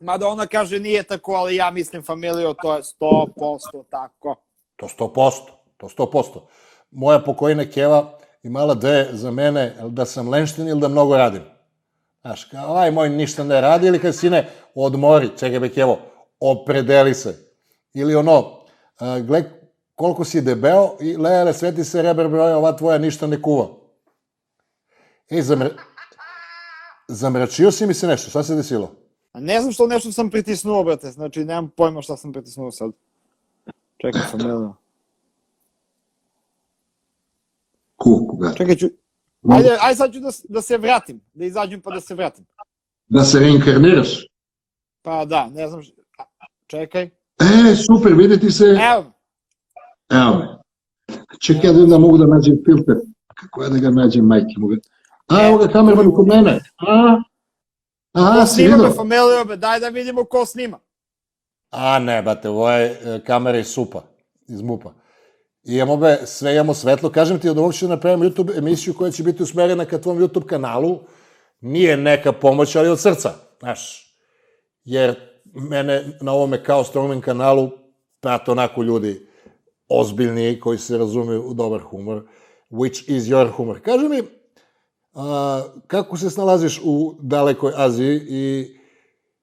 [0.00, 4.36] mada ona kaže, nije tako, ali ja mislim familiju, to je 100% tako.
[4.76, 5.32] To 100%,
[5.76, 6.40] to 100%.
[6.90, 11.42] Moja pokojna Keva imala dve za mene, da sam lenštin ili da mnogo radim.
[12.20, 15.98] Znaš, kao, aj moj ništa ne radi, ili kad sine, odmori, čekaj be Kevo,
[16.40, 17.36] opredeli se.
[17.94, 18.50] Ili ono,
[19.22, 19.44] gle
[19.94, 23.66] koliko si debeo i lele, sveti se reber broja, ova tvoja ništa ne kuva.
[25.30, 25.68] Ej, zamr...
[27.08, 28.94] zamračio si mi se nešto, šta se desilo?
[29.32, 31.10] A ne znam što nešto sam pritisnuo, brate.
[31.10, 32.90] Znači, nemam pojma šta sam pritisnuo sad.
[34.00, 34.74] Čekaj, familio.
[37.96, 38.54] Kuku ga.
[38.54, 38.86] Čekaj, ću...
[39.50, 41.20] Ajde, ajde sad ću da, da se vratim.
[41.34, 42.44] Da izađem pa da se vratim.
[43.08, 44.26] Da se reinkarniraš.
[45.02, 45.82] Pa da, ne znam...
[45.82, 46.22] š- a,
[46.66, 47.02] Čekaj.
[47.40, 48.64] E, super, videti se.
[48.64, 49.12] Evo,
[50.10, 50.46] Evo me.
[51.40, 52.96] Čekaj da da mogu da nađem filter.
[53.34, 54.74] Kako ja da ga nađem, majke mogu.
[55.28, 56.60] A, evo ga kamerman kod mene.
[56.76, 57.22] A,
[58.12, 58.96] a, si snima me, vidio?
[58.96, 60.78] familio, be, daj da vidimo ko snima.
[61.70, 64.02] A ne, bate, ovo je e, kamera iz SUPA,
[64.48, 64.92] iz MUPA.
[65.64, 67.10] I imamo be, sve imamo svetlo.
[67.10, 70.18] Kažem ti, od ovog ću da napravimo YouTube emisiju koja će biti usmerena ka tvom
[70.18, 71.00] YouTube kanalu.
[71.60, 74.06] Nije neka pomoć, ali od srca, znaš.
[74.84, 75.14] Jer
[75.54, 77.70] mene na ovome kao Strongman kanalu
[78.20, 79.26] prate onako ljudi
[79.88, 82.22] ozbiljni koji se razumiju u dobar humor.
[82.70, 83.80] Which is your humor.
[83.80, 84.22] Kaži mi,
[85.16, 88.76] a, kako se snalaziš u dalekoj Aziji i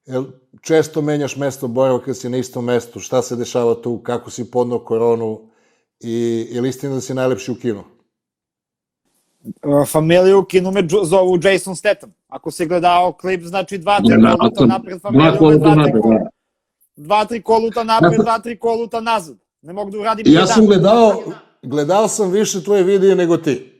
[0.05, 0.25] Jel
[0.61, 4.79] često menjaš mesto boravka si na istom mestu, šta se dešava tu, kako si podnao
[4.79, 5.39] koronu
[5.99, 7.83] i je li istina da si najlepši u kinu?
[9.87, 12.13] Familiju u kinu me zovu Jason Statham.
[12.27, 16.23] Ako si gledao klip, znači dva, tri koluta napred, dva familiju, dva, tri napred, koluta.
[16.23, 16.29] da.
[16.95, 19.37] Dva, tri koluta napred, dva, tri koluta nazad.
[19.61, 21.21] Ne mogu da uradim Ja sam Gledao,
[21.61, 23.72] gledao sam više tvoje videe nego ti.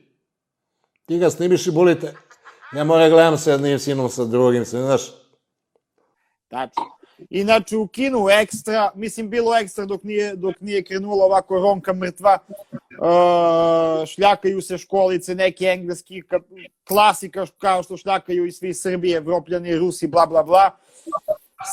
[1.06, 2.14] Ti ga snimiš i bolite.
[2.74, 5.02] Ja moram da gledam sa jednim sinom, sa drugim, sa, znaš.
[6.48, 6.84] Tačno.
[7.30, 12.38] Inače, u kinu ekstra, mislim, bilo ekstra dok nije, dok nije krenula ova koronka mrtva,
[12.48, 16.40] uh, šljakaju se školice, neki engleski, ka,
[16.88, 20.70] klasika kao što šljakaju i svi Srbi, Evropljani, Rusi, bla, bla, bla.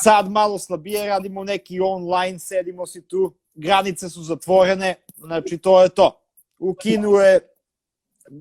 [0.02, 5.89] Sad malo slabije radimo neki online, sedimo si tu, granice su zatvorene, znači to je
[5.89, 6.22] to.
[6.60, 7.39] U kinu je,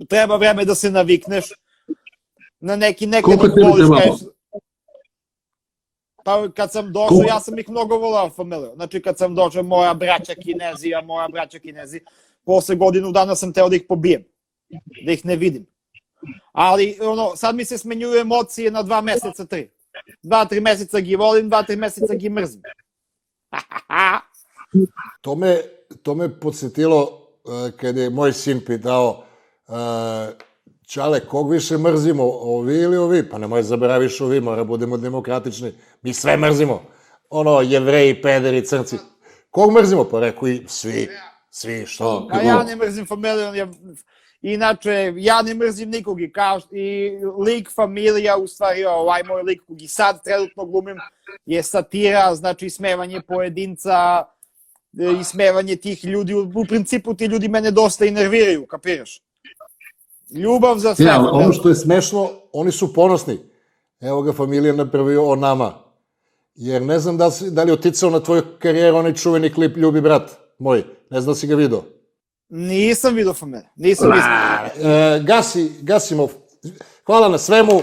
[0.08, 1.44] treba vreme da se navikneš,
[2.60, 4.20] na neki nekad Koliko tebi kažeš,
[6.24, 8.72] Pa kad sam došao, Koliko- ja sam ih mnogo volao familiju.
[8.74, 12.00] Znači kad sam došao, moja braća kinezija, moja braća kinezi,
[12.44, 14.24] posle godinu dana sam teo da ih pobijem.
[15.06, 15.66] Da ih ne vidim.
[16.52, 19.70] Ali, ono, sad mi se smenjuju emocije na dva meseca, tri.
[20.22, 22.62] Dva, tri meseca gi volim, dva, tri meseca gi mrzim.
[25.20, 25.60] To me,
[26.02, 27.02] to me podsjetilo
[27.44, 29.24] uh, kad je moj sin pitao
[30.86, 33.28] Čale, kog više mrzimo, ovi ili ovi?
[33.28, 35.72] Pa nemoj zaboraviš ovi, mora budemo demokratični.
[36.02, 36.82] Mi sve mrzimo.
[37.30, 38.96] Ono, jevreji, pederi, crnci.
[39.50, 40.04] Kog mrzimo?
[40.04, 41.08] Pa rekao i svi.
[41.50, 42.28] Svi, što?
[42.32, 43.68] A ja ne mrzim familiju, ja,
[44.42, 47.10] inače, ja ne mrzim nikog i, kao, i
[47.46, 50.96] lik familija, u stvari, ovaj moj lik kog i sad trenutno glumim,
[51.46, 54.24] je satira, znači ismevanje pojedinca,
[55.00, 59.29] e, ismevanje tih ljudi, u, u principu ti ljudi mene dosta i nerviraju, kapiraš?
[60.32, 61.04] Ljubav za sve.
[61.06, 63.38] Ja, Ono što je smešno, oni su ponosni.
[64.00, 65.74] Evo ga familija napravio o nama.
[66.54, 69.76] Jer ne znam da si- da li je oticao na tvoju karijeru onaj čuveni klip
[69.76, 70.78] Ljubi brat moj.
[71.10, 71.82] Ne znam da si ga vidio.
[72.48, 74.90] Nisam vidio familiju, nisam vidio.
[74.90, 76.28] E, gasi, Gasimov,
[77.06, 77.80] hvala na svemu.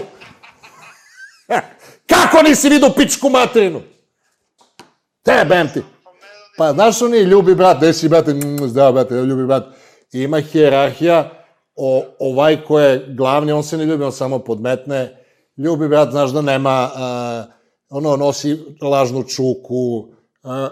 [2.06, 3.80] Kako nisi vidio pičku materinu?
[5.22, 5.82] Tebem ti.
[6.58, 9.64] Pa znaš oni ljubi brat, gde si brate, Mm, zdravo brate, ljubi brat.
[10.12, 11.37] Ima hjerarhija,
[11.78, 15.24] o, ovaj ko je glavni, on se ne ljubi, on samo podmetne.
[15.56, 17.44] Ljubi brat, znaš da nema, a,
[17.90, 20.08] ono, nosi lažnu čuku,
[20.42, 20.68] a,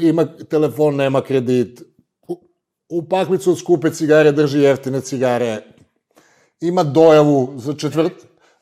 [0.00, 1.82] ima telefon, nema kredit,
[2.28, 2.40] u,
[2.88, 5.62] u paklicu od skupe cigare drži jeftine cigare,
[6.60, 8.12] ima dojavu za, četvrt,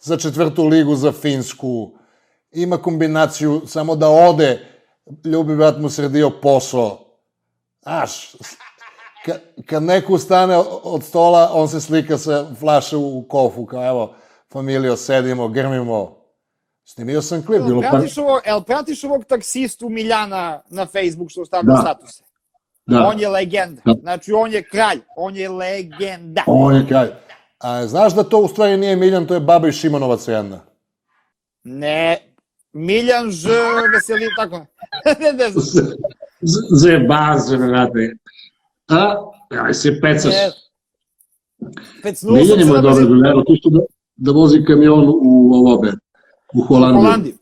[0.00, 1.98] za četvrtu ligu za Finsku,
[2.52, 4.60] ima kombinaciju samo da ode,
[5.24, 6.98] ljubi brat mu sredio posao.
[7.82, 8.36] Znaš,
[9.26, 9.32] ka,
[9.66, 14.14] kad neko ustane od stola, on se slika sa flaše u kofu, kao evo,
[14.52, 16.16] familijo, sedimo, grmimo.
[16.84, 17.90] Snimio sam klip, Jel bilo pa...
[17.90, 21.76] pratiš, ovog, jel pratiš ovog taksistu Miljana na Facebook što stavlja Da.
[21.76, 22.22] statuse?
[22.86, 23.82] Da, On je legenda.
[23.84, 23.94] Da.
[24.00, 25.00] Znači, on je kralj.
[25.16, 26.42] On je legenda.
[26.46, 27.08] On je kraj.
[27.58, 30.60] A znaš da to u stvari nije Miljan, to je Baba i Šimonovac jedna.
[31.64, 32.18] Ne,
[32.72, 33.48] Miljan Ž,
[33.94, 34.56] veseli, tako.
[35.20, 35.64] ne, ne znam.
[35.64, 35.96] Z-
[36.42, 38.12] z- Zajebaz, brate.
[38.88, 39.16] A,
[39.50, 40.32] aj se pecaš.
[40.34, 40.50] Ne.
[42.02, 43.08] Pecnuo sam Miljan je se moj brzinu.
[43.08, 43.80] drugar, tu što da,
[44.16, 45.92] da vozi kamion u ovobe,
[46.54, 47.02] u U Holandiju.
[47.02, 47.34] Holandiji.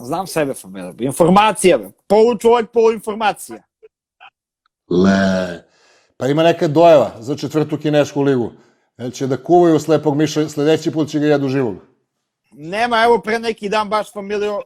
[0.00, 0.92] Znam sebe, familija.
[0.98, 1.90] Informacija, be.
[2.06, 3.62] Polu čovjek, polu informacija.
[4.90, 5.64] Le.
[6.16, 8.52] Pa ima neka dojava za četvrtu kinešku ligu.
[8.98, 11.76] Jel će da kuvaju slepog miša, sledeći put će ga jedu živog.
[12.52, 14.62] Nema, evo pre neki dan baš familijo,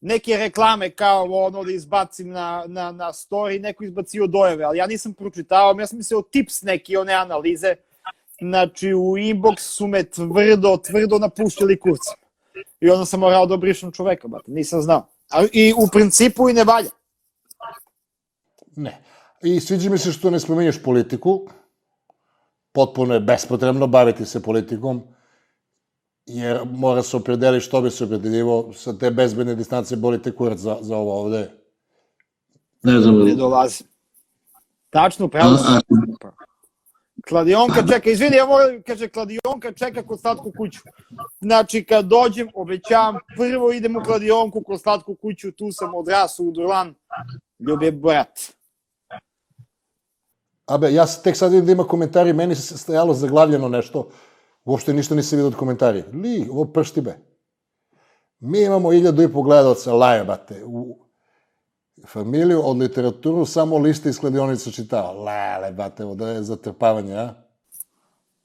[0.00, 4.86] neke reklame kao ono da izbacim na, na, na story, neko izbacio dojave, ali ja
[4.86, 7.74] nisam pročitao, ja sam mislio tips neki, one analize,
[8.40, 12.10] znači u inbox su me tvrdo, tvrdo napuštili kurca.
[12.80, 15.06] I onda sam morao da obrišem čoveka, brate, nisam znao.
[15.30, 16.90] A, I u principu i ne valja.
[18.76, 19.02] Ne.
[19.42, 21.48] I sviđa mi se što ne spominješ politiku.
[22.72, 25.02] Potpuno je bespotrebno baviti se politikom,
[26.32, 28.72] jer mora se opredeli što bi se opredeljivo.
[28.72, 31.50] Sa te bezbedne distance boli te kurac za, za ovo ovde.
[32.82, 33.84] Ne znam, Ne dolazi.
[34.90, 35.80] Tačno, pravo a,
[37.28, 40.80] Kladionka čeka, izvini, ja moram, kaže, kladionka čeka kod slatku kuću.
[41.40, 46.50] Znači, kad dođem, obećavam, prvo idem u kladionku kod slatku kuću, tu sam odrasao u
[46.50, 46.94] Durlan,
[47.68, 48.40] ljubje brat.
[50.66, 54.08] Abe, ja se tek sad vidim da ima komentari, meni se stajalo zaglavljeno nešto,
[54.64, 56.04] uopšte ništa nisam vidio od komentari.
[56.12, 57.16] Li, ovo pršti be.
[58.38, 60.98] Mi imamo iljadu i po gledalca live, bate, u
[62.06, 65.12] familiju od literaturu samo liste iz kladionica čitava.
[65.12, 67.34] Lele, bate, ovo da je zatrpavanje, a?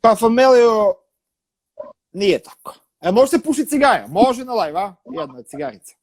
[0.01, 0.93] Pa, familijo,
[2.13, 2.75] nije tako.
[3.01, 4.95] E, može se puši cigara, može na live, a?
[5.05, 5.95] Jedna cigarica.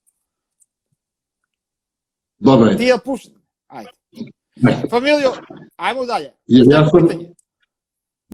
[2.38, 2.76] dobro je.
[2.76, 3.30] Ti je puši?
[3.66, 3.90] Ajde.
[4.90, 5.32] Familijo,
[5.76, 6.24] ajmo dalje.
[6.24, 7.34] Ja Jedno sam, pitanje.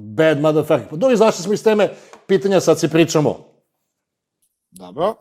[0.00, 0.88] Bad motherfucker.
[0.90, 1.90] Pa dobro, izašli smo iz teme
[2.26, 3.48] pitanja, sad se pričamo.
[4.70, 5.14] Dobro.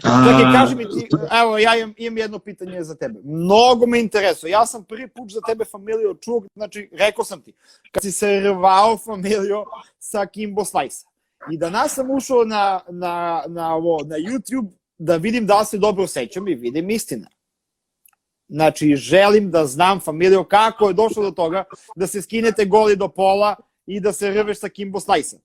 [0.00, 1.08] Čekaj, kaži mi ti,
[1.42, 3.20] evo, ja imam, imam jedno pitanje za tebe.
[3.24, 4.50] Mnogo me interesuje.
[4.50, 7.52] Ja sam prvi put za tebe familiju čuo, znači, rekao sam ti,
[7.92, 9.64] kad si se rvao familiju
[9.98, 11.06] sa Kimbo Slice.
[11.52, 16.06] I danas sam ušao na, na, na, ovo, na YouTube da vidim da se dobro
[16.06, 17.28] sećam i vidim istina.
[18.48, 21.64] Znači, želim da znam familiju kako je došlo do toga
[21.96, 23.56] da se skinete goli do pola
[23.86, 25.36] i da se rveš sa Kimbo Slice.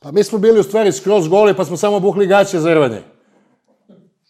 [0.00, 3.02] Pa mi smo bili u stvari skroz goli, pa smo samo bukli gaće za rvanje.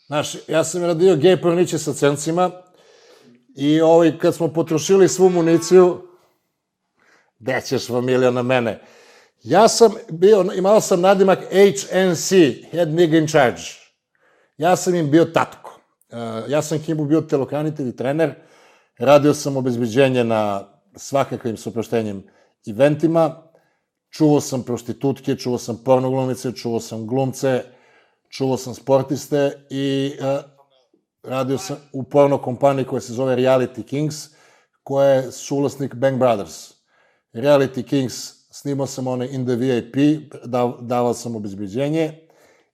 [0.06, 2.50] Znaš, ja sam radio gej porniće sa crncima
[3.56, 6.08] i ovaj, kad smo potrošili svu municiju,
[7.38, 8.80] gde ćeš familija na mene?
[9.42, 12.30] Ja sam bio, imao sam nadimak HNC,
[12.70, 13.62] Head Nigga in Charge.
[14.58, 15.71] Ja sam im bio tatko.
[16.48, 18.34] Ja sam Kimbu bio telokranitelj i trener.
[18.98, 22.22] Radio sam obezbeđenje na svakakvim suproštenjem
[22.70, 23.42] eventima.
[24.10, 27.64] Čuvao sam prostitutke, čuvao sam pornoglumice, čuvao sam glumce,
[28.28, 30.44] čuvao sam sportiste i uh,
[31.22, 34.28] radio sam u porno kompaniji koja se zove Reality Kings,
[34.82, 36.72] koja je suvlasnik Bang Brothers.
[37.32, 38.14] Reality Kings,
[38.50, 39.96] snimao sam onaj In the VIP,
[40.44, 42.18] dav, davao sam obezbeđenje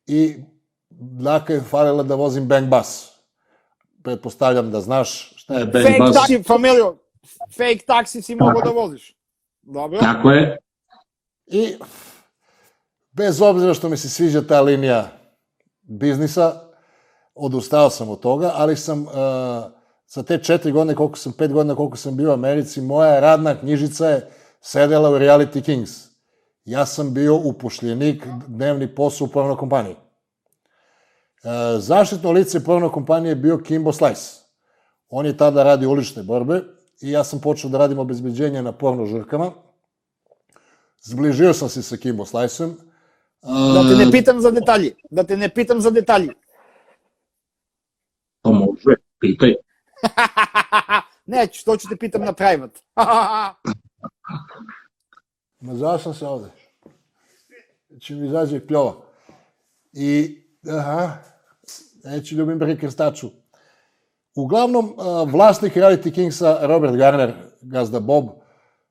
[0.06, 0.34] i
[0.90, 3.17] Dlaka je falila da vozim Bang Bus.
[4.02, 6.16] Pretpostavljam da znaš šta je Bang Fake bus.
[6.16, 6.96] taksi, familijo,
[7.56, 9.16] fake taksi si mogao da voziš.
[9.62, 9.98] Dobro.
[10.00, 10.56] tako je.
[11.46, 11.76] I
[13.12, 15.08] bez obzira što mi se sviđa ta linija
[15.82, 16.60] biznisa,
[17.34, 19.08] odustao sam od toga, ali sam uh,
[20.08, 23.60] za te četiri godine, koliko sam, pet godina koliko sam bio u Americi, moja radna
[23.60, 24.30] knjižica je
[24.60, 25.90] sedela u Reality Kings.
[26.64, 29.96] Ja sam bio upošljenik, dnevni posao u porno kompaniji.
[31.44, 34.30] Uh, zaštitno lice porno kompanije je bio Kimbo Slice.
[35.08, 36.62] On je tada radio ulične borbe
[37.00, 39.52] i ja sam počeo da radim obezbeđenje na porno žurkama.
[41.02, 42.76] Zbližio sam se sa Kimbo Sliceom.
[43.74, 44.94] Da te ne pitam za detalji.
[45.10, 46.28] Da te ne pitam za detalji.
[48.42, 49.54] Pa može, pitaj.
[51.26, 52.80] Neću, to ću te pitam na private.
[55.60, 56.50] Mazao sam se ovde.
[58.00, 58.94] Će mi izađe pljova.
[59.92, 61.12] I, aha,
[62.04, 63.30] neću ljubim bre krstaču.
[64.34, 64.94] Uglavnom,
[65.32, 68.28] vlasnik Reality Kingsa, Robert Garner, gazda Bob,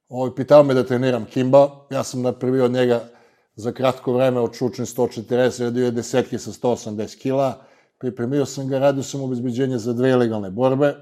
[0.10, 1.70] ovaj, pitao me da treniram Kimba.
[1.92, 3.04] Ja sam napravio od njega
[3.56, 7.64] za kratko vreme od čučne 140, radio je desetke sa 180 kila.
[7.98, 10.96] Pripremio sam ga, radio sam obezbeđenje za dve ilegalne borbe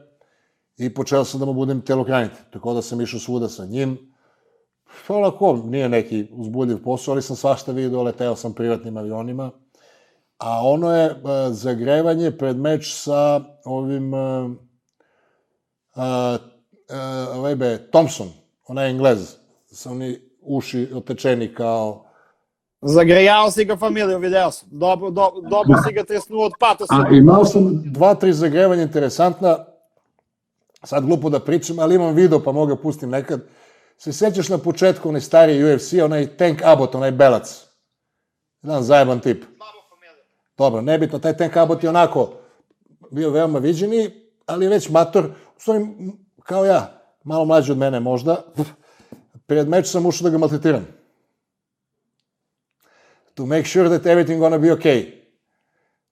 [0.77, 2.45] i počeo sam da mu budem telokranitelj.
[2.53, 3.97] Tako da sam išao svuda sa njim.
[5.07, 9.51] To onako, nije neki uzbudljiv posao, ali sam svašta vidio, leteo sam privatnim avionima.
[10.37, 11.19] A ono je uh,
[11.49, 14.51] zagrevanje pred meč sa ovim uh,
[15.95, 18.31] uh, uh, ovaj be, Thompson,
[18.67, 19.35] onaj Englez,
[19.71, 22.05] sa oni uši otečeni kao
[22.87, 24.69] Zagrejao si ga familiju, video sam.
[24.71, 26.93] Dobro, do, dobro si ga tresnuo od patosa.
[26.93, 29.65] A imao sam, dva, tri zagrevanja interesantna,
[30.83, 33.41] sad glupo da pričam, ali imam video pa mogu ga pustim nekad.
[33.97, 37.65] Se sećaš na početku onaj stari UFC, onaj Tank Abbott, onaj belac.
[38.63, 39.43] Jedan zajeban tip.
[40.57, 42.33] Dobro, nebitno, taj Tank Abbott je onako
[43.11, 44.09] bio veoma viđeni,
[44.45, 45.25] ali već mator,
[45.57, 45.85] u stvari,
[46.43, 48.43] kao ja, malo mlađi od mene možda.
[49.47, 50.87] Pred meč sam ušao da ga maltretiram.
[53.33, 55.11] To make sure that everything gonna be okay.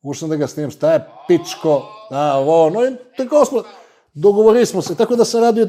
[0.02, 3.64] Ušao sam da ga snimam, šta je pičko, da, ovo, no i tako smo,
[4.14, 5.68] dogovorili smo se, tako da sam radio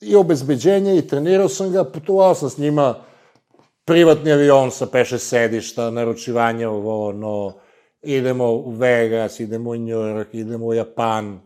[0.00, 2.94] i obezbeđenje i trenirao sam ga, putovao sam s njima,
[3.84, 7.52] privatni avion sa peše sedišta, naručivanje ovo, ono,
[8.04, 11.40] idemo u Vegas, idemo u New York, idemo u Japan.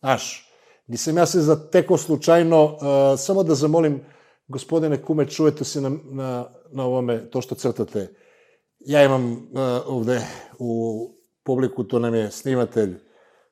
[0.00, 0.50] Znaš,
[0.86, 2.80] nisam ja se zatekao slučajno, uh,
[3.18, 4.00] samo da zamolim,
[4.48, 8.14] gospodine Kume, čujete se na, na, na ovome, to što crtate.
[8.78, 9.38] Ja imam uh,
[9.86, 10.20] ovde
[10.58, 11.00] u
[11.42, 12.94] publiku, to nam je snimatelj,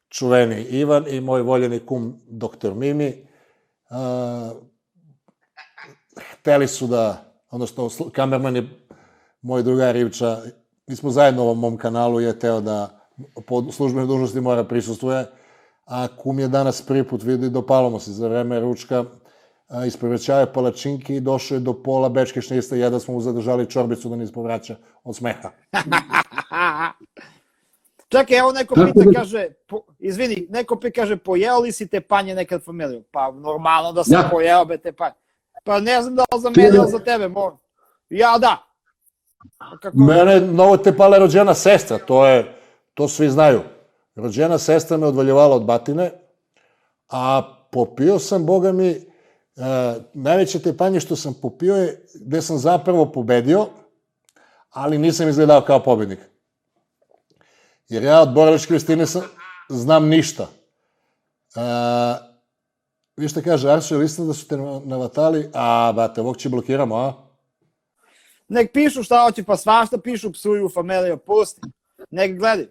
[0.09, 3.27] čuveni Ivan i moj voljeni kum, doktor Mimi.
[3.91, 4.57] Uh,
[6.33, 8.69] hteli su da, odnosno kamerman je
[9.43, 10.39] moj drugar Ivča,
[10.87, 13.01] mi smo zajedno u ovom mom kanalu, je teo da
[13.47, 15.27] po službenoj dužnosti mora prisustuje,
[15.85, 19.05] a kum je danas prvi put vidio i dopalo mu se za vreme ručka,
[19.69, 19.87] a,
[20.47, 24.25] palačinke i došao je do pola bečke šnista, jedan smo mu zadržali čorbicu da ne
[24.25, 25.51] ispovraća od smeha.
[28.09, 32.01] Čekaj, evo neko pita, da- kaže, po, izvini, neko pita, kaže, pojeo li si te
[32.01, 33.03] panje nekad familiju?
[33.11, 34.29] Pa normalno da sam Ja.
[34.31, 35.15] pojeo be te panje.
[35.65, 37.57] Pa ne znam da li za mene da- ili za tebe, mora.
[38.11, 38.74] Ja da.
[39.83, 39.99] Kako?
[39.99, 42.55] Mene novo te pala rođena sestra, to je,
[42.95, 43.61] to svi znaju.
[44.15, 46.11] Rođena sestra me odvaljivala od batine,
[47.09, 49.01] a popio sam, boga mi, e,
[50.15, 53.67] najveće tepanje što sam popio je gde sam zapravo pobedio,
[54.71, 56.19] ali nisam izgledao kao pobednik.
[57.89, 59.23] Jer ja od borilačke vestine sam,
[59.69, 60.47] znam ništa.
[61.57, 61.61] E,
[63.17, 65.51] vi šta kaže, je istina da su te navatali?
[65.55, 67.24] A, bate, ovog će blokiramo, a?
[68.49, 71.61] Nek pišu šta hoće, pa svašta pišu, psuju familiju, pusti.
[72.11, 72.69] Nek gledaju.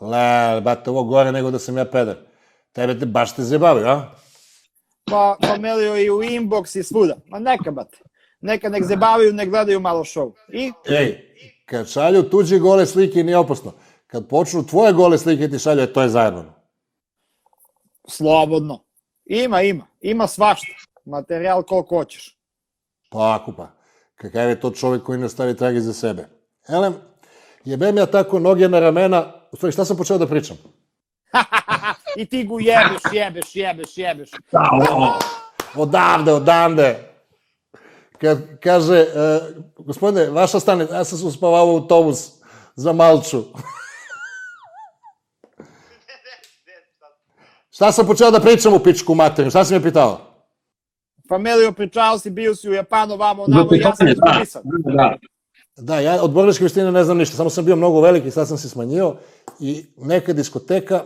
[0.00, 2.16] Le, bate, ovo gore nego da sam ja peder.
[2.72, 4.10] Tebe te baš te zabavio, a?
[5.04, 7.16] Pa familiju i u inbox i svuda.
[7.26, 7.98] Ma neka, bate.
[8.40, 10.32] Neka nek zabavaju, nek gledaju malo show.
[10.52, 11.34] I Ej,
[11.66, 13.72] kad šalju tuđe gole slike nije opasno.
[14.06, 16.54] Kad počnu tvoje gole slike ti šalju, e, to je zajebano.
[18.08, 18.84] slobodno.
[19.24, 19.86] Ima, ima.
[20.00, 20.66] Ima svašta.
[21.04, 22.38] Materijal koliko hoćeš.
[23.10, 23.81] Pa ako pa.
[24.22, 26.28] Kakav je to čovjek koji ne stavi trage za sebe.
[26.68, 26.94] Elem,
[27.64, 30.56] jebem ja tako noge na ramena, u stvari šta sam počeo da pričam?
[32.20, 34.30] I ti gu jebeš, jebeš, jebeš, jebeš.
[35.74, 37.12] Odavde, odavde.
[38.18, 39.40] Kad kaže, e,
[39.78, 42.30] gospodine, vaša stane, ja sam se uspavao u autobus
[42.76, 43.42] za Malču.
[47.74, 49.50] šta sam počeo da pričam u pičku materiju?
[49.50, 50.31] Šta si me pitao?
[51.32, 54.62] Familiju, pričao si, bio si u Japanu, vamo, namo, ja sam da, ispisan.
[54.96, 55.16] da.
[55.76, 58.58] Da, ja od borilačke veštine ne znam ništa, samo sam bio mnogo veliki, sad sam
[58.58, 59.16] se smanjio
[59.60, 61.04] i neka diskoteka,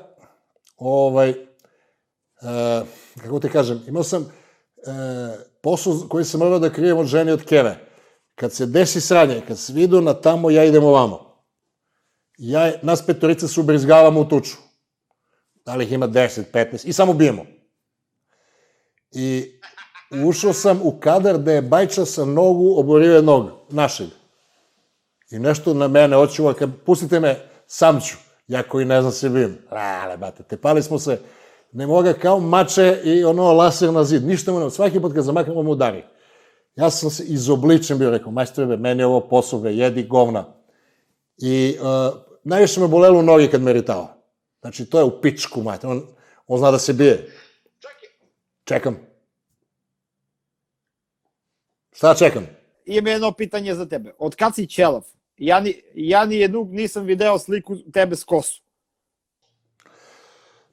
[0.76, 1.36] ovaj, e,
[3.22, 4.28] kako ti kažem, imao sam e,
[5.62, 7.76] posao koji sam morao da krijem od žene od keve.
[8.34, 11.42] Kad se desi sranje, kad se vidu na tamo, ja idem ovamo.
[12.38, 14.56] Ja, nas petorica se ubrizgavamo u tuču.
[15.64, 17.46] Da li ih ima 10, 15 i samo bijemo.
[19.12, 19.56] I
[20.10, 24.08] ušao sam u kadar da je bajča sa nogu oborio nog, našeg.
[25.30, 28.16] I nešto na mene očuva, kad pustite me, sam ću.
[28.48, 29.58] Ja koji ne znam se bijem.
[29.70, 31.20] Ale, bate, tepali smo se,
[31.72, 34.26] ne moga kao mače i ono laser na zid.
[34.26, 36.04] Ništa mu ne, svaki put kad zamaknemo mu udari.
[36.76, 40.44] Ja sam se izobličen bio, rekao, majstore, meni je ovo posao, be, jedi govna.
[41.38, 44.08] I uh, najviše me bolelo u nogi kad me ritao.
[44.60, 45.86] Znači, to je u pičku, majte.
[45.86, 46.02] On,
[46.46, 47.32] on zna da se bije.
[48.64, 49.05] Čekam.
[51.96, 52.46] Šta čekam?
[52.84, 54.12] Imam jedno pitanje za tebe.
[54.18, 55.04] Od kad si ćelav?
[55.38, 58.62] Ja ni, ja ni jednu nisam video sliku tebe s kosu.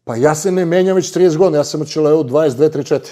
[0.04, 3.12] Pa ja se ne menjam već 30 godina, ja sam u Čileu 22, 3, 4.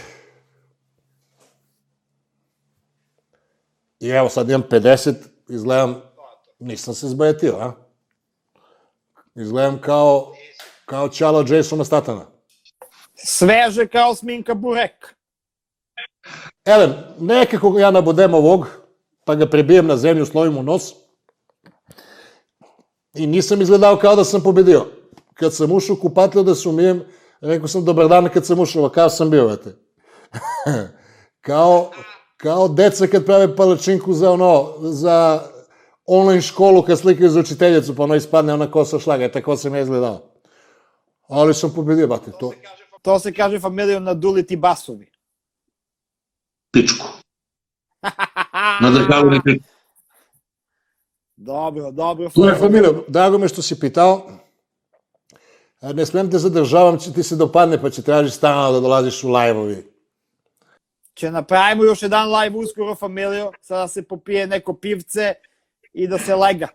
[4.00, 5.14] I evo sad imam 50,
[5.50, 6.02] izgledam,
[6.60, 7.74] nisam se zbajetio, a?
[9.36, 10.34] Izgledam kao,
[10.86, 12.26] kao čalo Jasona Statana.
[13.16, 15.16] Sveže kao sminka burek.
[16.66, 18.68] Elem, nekako ja nabodem ovog,
[19.26, 20.94] pa ga prebijem na zemlju, slovim u nos.
[23.14, 24.86] I nisam izgledao kao da sam pobedio.
[25.34, 27.04] Kad sam ušao kupatlju da se umijem,
[27.42, 29.76] rekao sam dobar dan kad sam ušao, kao sam bio, vete.
[31.48, 31.92] kao,
[32.38, 35.42] kao deca kad prave palačinku za ono, za
[36.06, 39.82] online školu kad slikaju za učiteljicu, pa ono ispadne ona kosa šlaga, tako sam ja
[39.82, 40.22] izgledao.
[41.28, 42.52] Ali sam pobedio, bate, to.
[43.02, 45.11] To se kaže familiju naduliti basovi.
[46.72, 47.06] Pičku.
[48.82, 49.68] Nadrkavanje pičku.
[51.36, 52.30] Dobro, dobro.
[52.30, 54.30] To je familija, drago me što si pitao.
[55.82, 59.24] E, Ne smem te zadržavam, će ti se dopadne, pa će tražiš stalno da dolaziš
[59.24, 59.92] u live-ovi.
[61.14, 65.34] Će napravimo još jedan live uskoro familiju, sada se popije neko pivce
[65.94, 66.68] i da se lega.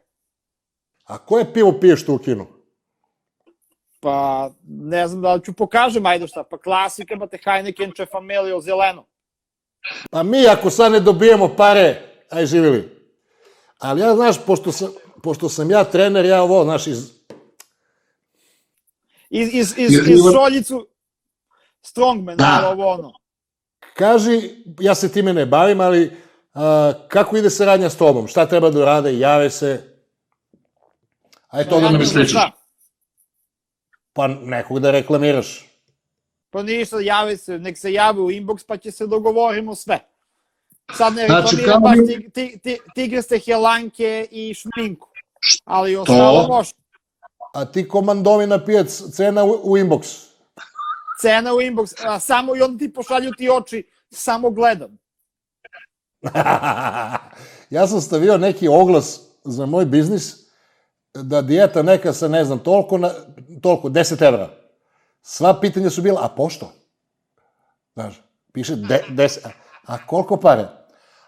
[1.04, 2.46] A koje pivo piješ tu u kinu?
[4.00, 8.60] Pa, ne znam da li ću pokažem, ajde šta, pa klasika, bate Heineken, če familijo,
[8.60, 9.06] zeleno.
[10.10, 12.96] Pa mi ako sad ne dobijemo pare, aj živjeli.
[13.78, 14.88] Ali ja, znaš, pošto sam,
[15.22, 17.16] pošto sam ja trener, ja ovo, znaš, iz,
[19.30, 20.88] Iz, iz, iz, iz šoljicu,
[21.82, 22.60] strongman, Da.
[22.62, 23.12] ali ovo ono.
[23.94, 26.16] kaži, ja se time ne bavim, ali
[26.54, 28.26] a, kako ide saradnja s tobom?
[28.28, 29.18] Šta treba da rade?
[29.18, 29.98] Jave se.
[31.48, 32.30] Aj to da da mi sličiš.
[32.30, 32.50] šta?
[34.12, 35.66] Pa nekog da reklamiraš.
[36.56, 39.98] Pa ništa, jave se, nek se jave u inbox pa će se dogovorimo sve.
[40.92, 45.08] Sad ne Znači, reklamiram kao baš ti, ti, ti, tigreste helanke i šminku.
[45.64, 46.72] Ali ostalo može.
[47.54, 50.26] A ti komandovi na pijac, cena u, u inbox.
[51.20, 54.98] Cena u inbox, a samo i onda ti pošalju ti oči, samo gledam.
[57.76, 60.34] ja sam stavio neki oglas za moj biznis,
[61.14, 63.10] da dijeta neka sa, ne znam, toliko, na,
[63.62, 64.65] toliko 10 evra.
[65.28, 66.72] Sva pitanja su bila, a pošto?
[67.94, 68.22] Znaš,
[68.52, 69.48] piše de, 10,
[69.86, 70.68] a, koliko pare?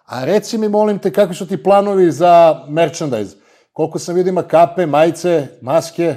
[0.05, 3.37] A reci mi, molim te, kakvi su ti planovi za merchandise?
[3.73, 6.15] Koliko sam vidio ima kape, majice, maske?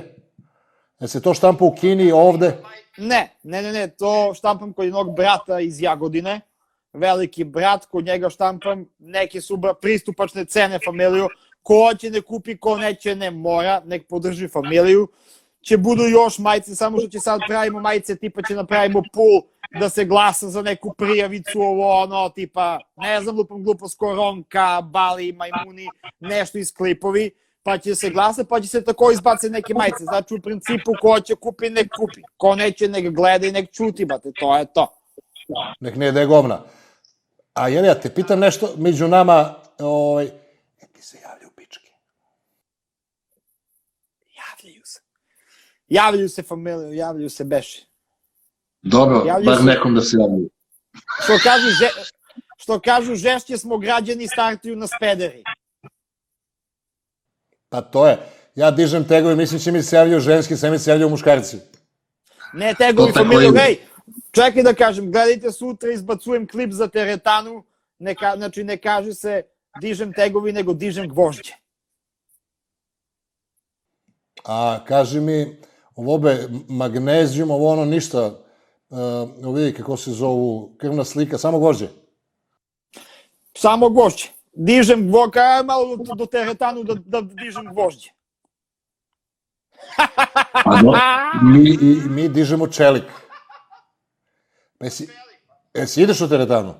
[0.99, 2.57] Da se to štampa u Kini, ovde?
[2.97, 6.41] Ne, ne, ne, ne, to štampam kod jednog brata iz Jagodine,
[6.93, 11.29] veliki brat, kod njega štampam, neke su pristupačne cene familiju,
[11.63, 15.07] ko hoće ne kupi, ko neće ne mora, nek podrži familiju,
[15.61, 19.41] će budu još majice, samo što će sad pravimo majice, tipa će napravimo pool
[19.79, 25.31] da se glasa za neku prijavicu, ovo ono, tipa, ne znam, lupam glupost, koronka, bali,
[25.31, 25.87] majmuni,
[26.19, 27.31] nešto iz klipovi,
[27.63, 30.03] pa će se glasa, pa će se tako izbace neke majice.
[30.03, 32.21] Znači, u principu, ko će kupi, nek kupi.
[32.37, 34.87] Ko neće, nek gleda i nek čuti, bate, to je to.
[35.79, 36.63] Nek ne ide govna.
[37.53, 40.25] A jel ja te pitam nešto među nama, ovaj,
[40.81, 41.91] nek ti se javlja u pičke.
[44.37, 44.99] Javljaju se.
[45.91, 47.85] Javljaju se familiju, javljaju se beše.
[48.81, 49.63] Dobro, Javljaju bar se.
[49.63, 50.49] nekom da se javljaju.
[51.23, 51.89] Što kažu, že,
[52.57, 55.43] što kažu žešće smo građani startuju na spederi.
[57.69, 58.17] Pa to je.
[58.55, 61.59] Ja dižem tegove, mislim će mi se javljaju ženski, sve mi se javljaju muškarci.
[62.53, 63.79] Ne tegovi familiju, hej,
[64.31, 67.63] čekaj da kažem, gledajte sutra, izbacujem klip za teretanu,
[67.99, 69.43] ne ka, znači ne kaže se
[69.81, 71.53] dižem tegovi, nego dižem gvožđe.
[74.45, 75.57] A kaži mi,
[75.95, 78.39] ovo be, magnezijum, ovo ono ništa,
[78.89, 81.87] uh, vidi kako se zovu, krvna slika, samo gvožđe.
[83.57, 84.27] Samo gvožđe.
[84.53, 88.09] Dižem gvožđe, aj malo do, do teretanu da, da dižem gvožđe.
[90.53, 90.93] A do,
[91.51, 93.03] mi, I, mi dižemo čelik.
[94.77, 95.07] Pa jesi,
[95.73, 96.73] jesi ideš u teretanu?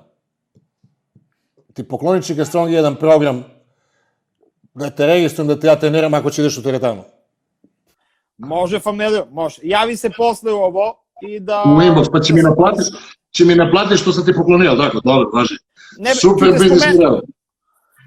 [1.74, 1.86] Ti
[2.34, 3.44] ga Strong jedan program
[4.74, 7.04] da te registrujem da te ja treniram ako će ideš u teretanu.
[8.46, 9.56] Može familiju, može.
[9.62, 11.62] Javi se posle ovo i da...
[11.66, 12.86] u inbox, pa će mi naplatiš,
[13.30, 15.54] će mi naplatiš što sam ti poklonio, tako, dobro, važi.
[15.98, 17.20] Ne, Super biznis model.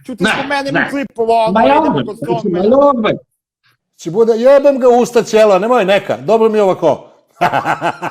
[0.06, 0.86] Ću ti spomenem ne.
[0.88, 2.94] u klipu ovo, Ma da ja, idemo kod Strongmana.
[3.02, 3.18] ma ja,
[3.98, 7.12] Će bude, jebem ga u usta ćela, nemoj neka, dobro mi je ovako.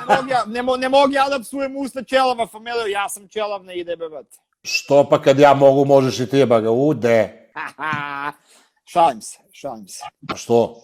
[0.09, 3.29] Ne mogu ja, ne, mo, ne mogu ja da psujem usta ćelava familiju, ja sam
[3.29, 4.27] ćelav, ne ide bebat.
[4.62, 7.49] Što pa kad ja mogu, možeš i ti, ba ga, ude.
[8.93, 10.05] šalim se, šalim se.
[10.33, 10.81] A što?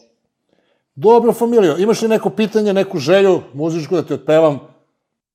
[1.01, 4.59] Dobro, familijo, imaš li neko pitanje, neku želju muzičku da ti otpevam?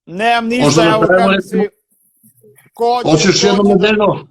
[0.06, 1.70] Nemam ništa, Možda evo napravimo kažem recimo- si...
[2.74, 4.28] Ko će- Hoćeš ko jednom nedeljno?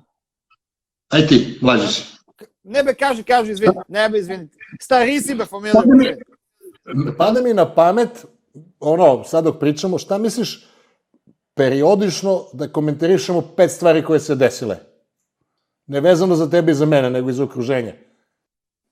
[1.08, 2.02] Aj ti, mlađi si.
[2.62, 4.48] Ne be, kaži, kaži, izvini, ne be, izvini.
[4.80, 5.72] Stari si be, familiju.
[5.72, 6.16] Sad mi-
[7.18, 8.26] Pada mi na pamet,
[8.80, 10.66] ono, sad dok pričamo, šta misliš
[11.54, 14.76] periodično da komentarišemo pet stvari koje se desile?
[15.86, 17.94] Ne vezano za tebe i za mene, nego i za okruženje.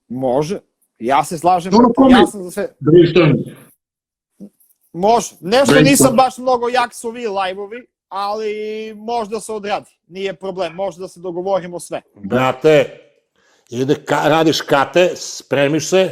[0.07, 0.59] Može.
[0.99, 2.11] Ja se slažem, kome?
[2.11, 2.73] ja sam za sve.
[2.79, 3.31] Brainstorm.
[4.93, 5.35] Može.
[5.41, 8.53] Nešto nisam baš mnogo jak su vi live-ovi, ali
[8.95, 9.89] možda se odradi.
[10.07, 12.01] Nije problem, može da se dogovorimo sve.
[12.15, 12.99] Brate,
[13.69, 16.11] ide, ka, radiš kate, spremiš se,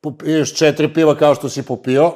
[0.00, 2.12] popiješ četiri piva kao što si popio.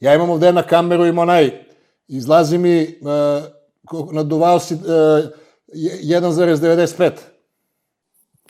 [0.00, 1.64] Ja imam ovde na kameru, ima onaj,
[2.08, 2.88] izlazi mi, uh,
[4.12, 7.10] naduvao si uh, 1,95.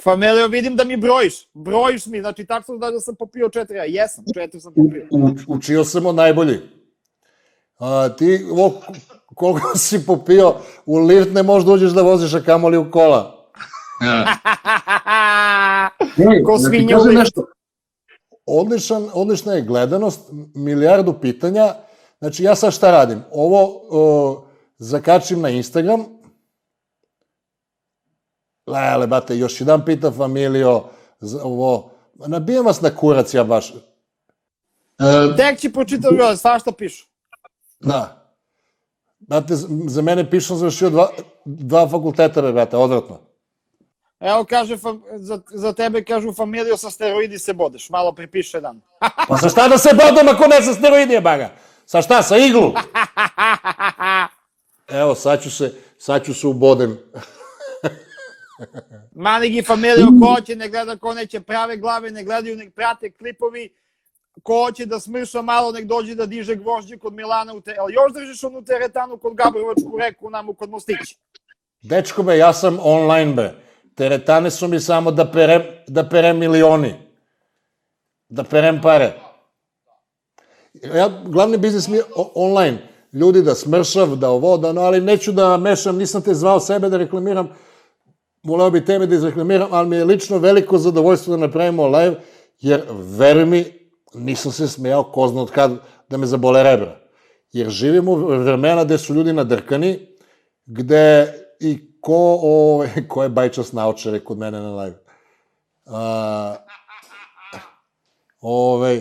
[0.02, 1.48] Familijo, vidim da mi brojiš.
[1.54, 5.06] Brojiš mi, znači tačno da, da sam popio četiri, a jesam, četiri sam popio.
[5.10, 6.60] U, učio sam od najbolji.
[7.78, 8.80] A, ti, ovo,
[9.34, 10.54] koliko si popio,
[10.86, 13.50] u lift ne možeš da uđeš da voziš, a kamoli u kola.
[14.04, 14.26] Ja.
[16.34, 17.18] Ej, Ko da svinja u listu.
[17.18, 17.46] nešto.
[18.46, 20.20] Odličan, odlična je gledanost,
[20.54, 21.74] milijardu pitanja.
[22.18, 23.22] Znači, ja sad šta radim?
[23.32, 24.44] Ovo o,
[24.78, 26.04] zakačim na Instagram.
[28.66, 30.84] Lele, bate, još jedan pita familijo,
[31.20, 33.70] za ovo, nabijem vas na kurac ja baš.
[33.70, 33.74] E,
[35.36, 37.06] Tek će pročitati gore, svašta pišu.
[37.80, 38.20] Da.
[39.26, 39.54] Znate,
[39.86, 41.08] za mene pišem završio dva,
[41.44, 43.18] dva fakulteta, be, brate, odvratno.
[44.20, 48.80] Evo kaže, fam- za, za tebe kažu familiju sa steroidi se bodeš, malo pripiše dan.
[49.28, 51.50] Pa sa šta da se bodem ako ne sa steroidije, baga?
[51.86, 52.72] Sa šta, sa iglu?
[55.00, 56.98] Evo, sad ću se, sad ću se ubodem.
[59.14, 63.10] Mani gi familiju, ko hoće, ne gleda, ko neće prave glave, ne gledaju, nek prate
[63.10, 63.72] klipovi,
[64.42, 67.70] ko hoće da smrša malo, nek dođe da diže gvožđe kod Milana u te...
[67.70, 71.16] Jel još držiš onu teretanu kod Gabrovačku reku, namo kod Mostića?
[71.82, 73.54] Dečko be, ja sam online be.
[73.94, 76.94] Teretane su mi samo da perem, da perem milioni.
[78.28, 79.12] Da perem pare.
[80.94, 82.02] Ja, glavni biznis mi je
[82.34, 82.78] online.
[83.12, 86.88] Ljudi da smršav, da ovo, da ono, ali neću da mešam, nisam te zvao sebe
[86.88, 87.48] da reklamiram,
[88.44, 92.16] voleo bi tebe da izreklamiram, ali mi je lično veliko zadovoljstvo da napravimo live,
[92.60, 93.64] jer, veruj mi,
[94.14, 95.72] nisam se smejao ko zna od kad
[96.08, 96.96] da me zabole rebra.
[97.52, 99.98] Jer živimo u vremena gde su ljudi nadrkani,
[100.66, 104.96] gde i ko, o, ko je bajčas naočare kod mene na live.
[105.86, 106.56] A,
[108.40, 109.00] ove,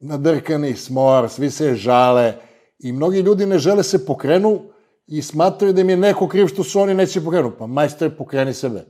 [0.00, 2.34] nadrkani, smor, svi se žale
[2.78, 4.71] i mnogi ljudi ne žele se pokrenu
[5.12, 7.52] i smatraju da im je neko kriv što su oni neće pokrenu.
[7.58, 8.84] Pa majstore, pokreni sebe.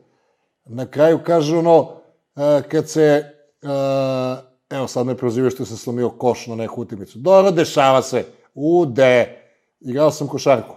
[0.65, 1.91] Na kraju kaže ono,
[2.35, 3.25] a, kad se,
[3.63, 4.37] a,
[4.71, 7.19] evo sad me prozivaju što sam slomio koš na neku utakmicu.
[7.19, 8.25] Dobro, dešava se.
[8.55, 9.43] Ude.
[9.81, 10.75] Igrao sam košarku.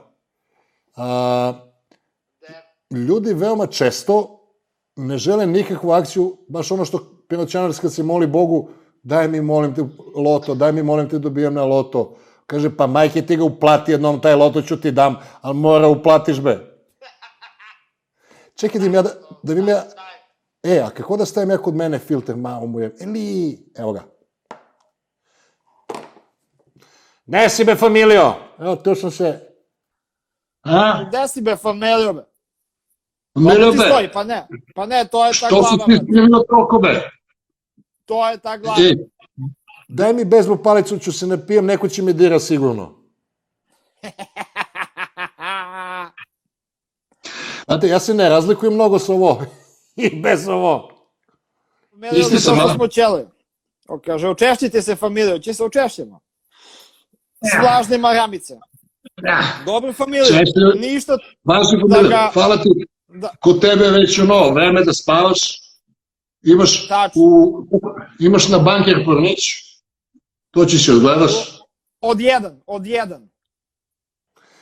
[0.96, 1.54] A,
[2.92, 4.40] ljudi veoma često
[4.96, 8.70] ne žele nikakvu akciju, baš ono što Pinoćanarska se moli Bogu,
[9.04, 9.82] daj mi, molim te,
[10.16, 12.16] loto, daj mi, molim te, dobijam na loto.
[12.48, 16.40] Каже, па мајке ти го уплати едном тај лото ќе ти дам, а мора уплатиш
[16.40, 16.60] бе.
[18.60, 19.80] Чекај да ми ја, да, да ми ја...
[20.66, 22.92] Е, а како да ставим ја код мене филтер, мамо му е.
[23.02, 24.04] Ели, ево га.
[27.28, 28.34] Не си бе, фамилио.
[28.62, 29.42] Ево, точно се.
[30.64, 31.10] А?
[31.10, 32.22] Де си бе, фамилио бе?
[33.34, 33.78] Фамилио бе?
[33.78, 35.84] Стои, па не, па не, тоа е та глава бе.
[35.84, 37.10] Што си ти снимил толкова бе?
[38.06, 38.82] Тоа е та глава.
[38.82, 38.94] Е,
[39.88, 42.96] Daj mi bezbu palicu, ću se napijem, neko će me dira sigurno.
[47.66, 49.42] Znate, ja se ne razlikujem mnogo sa ovo.
[49.96, 50.92] I bez ovo.
[52.14, 52.74] Isti sam, što a?
[52.74, 53.26] smo ćeli.
[53.88, 56.20] O, kaže, učešćite se familiju, će se učešćemo.
[57.44, 58.54] S vlažne maramice.
[59.66, 62.70] Dobro familiju, Češće- ništa, Važi Da da ga- hvala ti.
[63.10, 65.40] da, Kod tebe već ono, vreme da spavaš.
[66.44, 67.22] Imaš, Tačno.
[67.22, 67.68] u,
[68.20, 69.40] imaš na banker pornić.
[70.56, 71.32] To ćeš još gledaš.
[72.02, 73.30] od jedan, od jedan.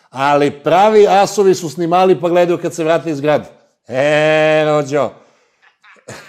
[0.09, 3.45] Ali pravi asovi su snimali pa gledaju kad se vrati iz grada.
[3.87, 5.11] E, rođo.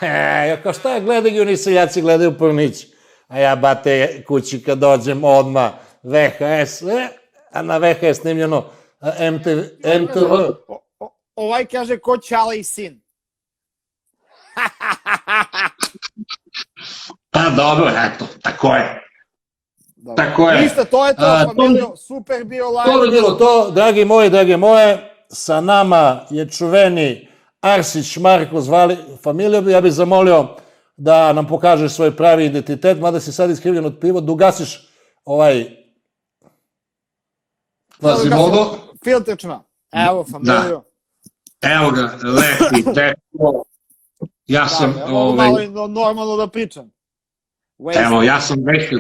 [0.01, 0.07] E,
[0.49, 2.87] ja kao šta gledaju, oni seljaci gledaju pornić.
[3.29, 7.09] A ja, bate, kući kad dođem odma VHS, e,
[7.53, 8.65] a na VHS snimljeno
[9.33, 9.59] MTV,
[10.03, 10.33] MTV.
[10.33, 10.55] O,
[10.99, 13.01] o, ovaj kaže ko Čala i sin.
[17.31, 19.04] Pa dobro, eto, tako je.
[20.05, 20.25] Dobro.
[20.25, 20.61] Tako je.
[20.63, 22.93] Ništa, to je to, A, familijo, super bio live.
[22.93, 27.29] To bi bilo to, dragi moji, drage moje, sa nama je čuveni
[27.61, 30.49] Arsić Marko zvali familiju, ja bih zamolio
[30.97, 34.89] da nam pokažeš svoj pravi identitet, mada si sad iskrivljen od piva, da ugasiš
[35.25, 35.67] ovaj,
[38.01, 38.75] Quasimodo,
[39.05, 39.63] Filterčna.
[39.93, 40.85] Evo, familijo.
[41.63, 43.65] evo ga, lepi, dečko.
[44.47, 46.91] Ja sam, Da, mogu malo ovaj, no- normalno da pričam.
[47.79, 48.07] Waste.
[48.07, 48.95] evo, ja sam već,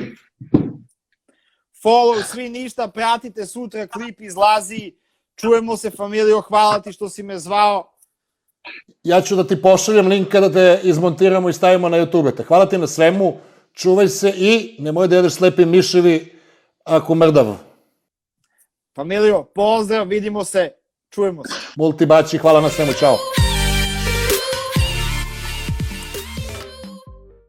[1.84, 4.92] Follow, svi ništa, pratite, sutra klip izlazi.
[5.36, 7.90] Čujemo se, familijo, hvala ti što si me zvao.
[9.02, 12.36] ja ću da ti pošaljem link kada te izmontiramo i stavimo na YouTube.
[12.36, 13.36] Te hvala ti na svemu,
[13.72, 16.38] čuvaj se i nemoj da jedeš slepi miševi
[16.84, 17.56] ako mrdav.
[18.96, 20.72] Familijo, pozdrav, vidimo se,
[21.10, 21.54] čujemo se.
[21.76, 23.43] Multibači, hvala na svemu, čao.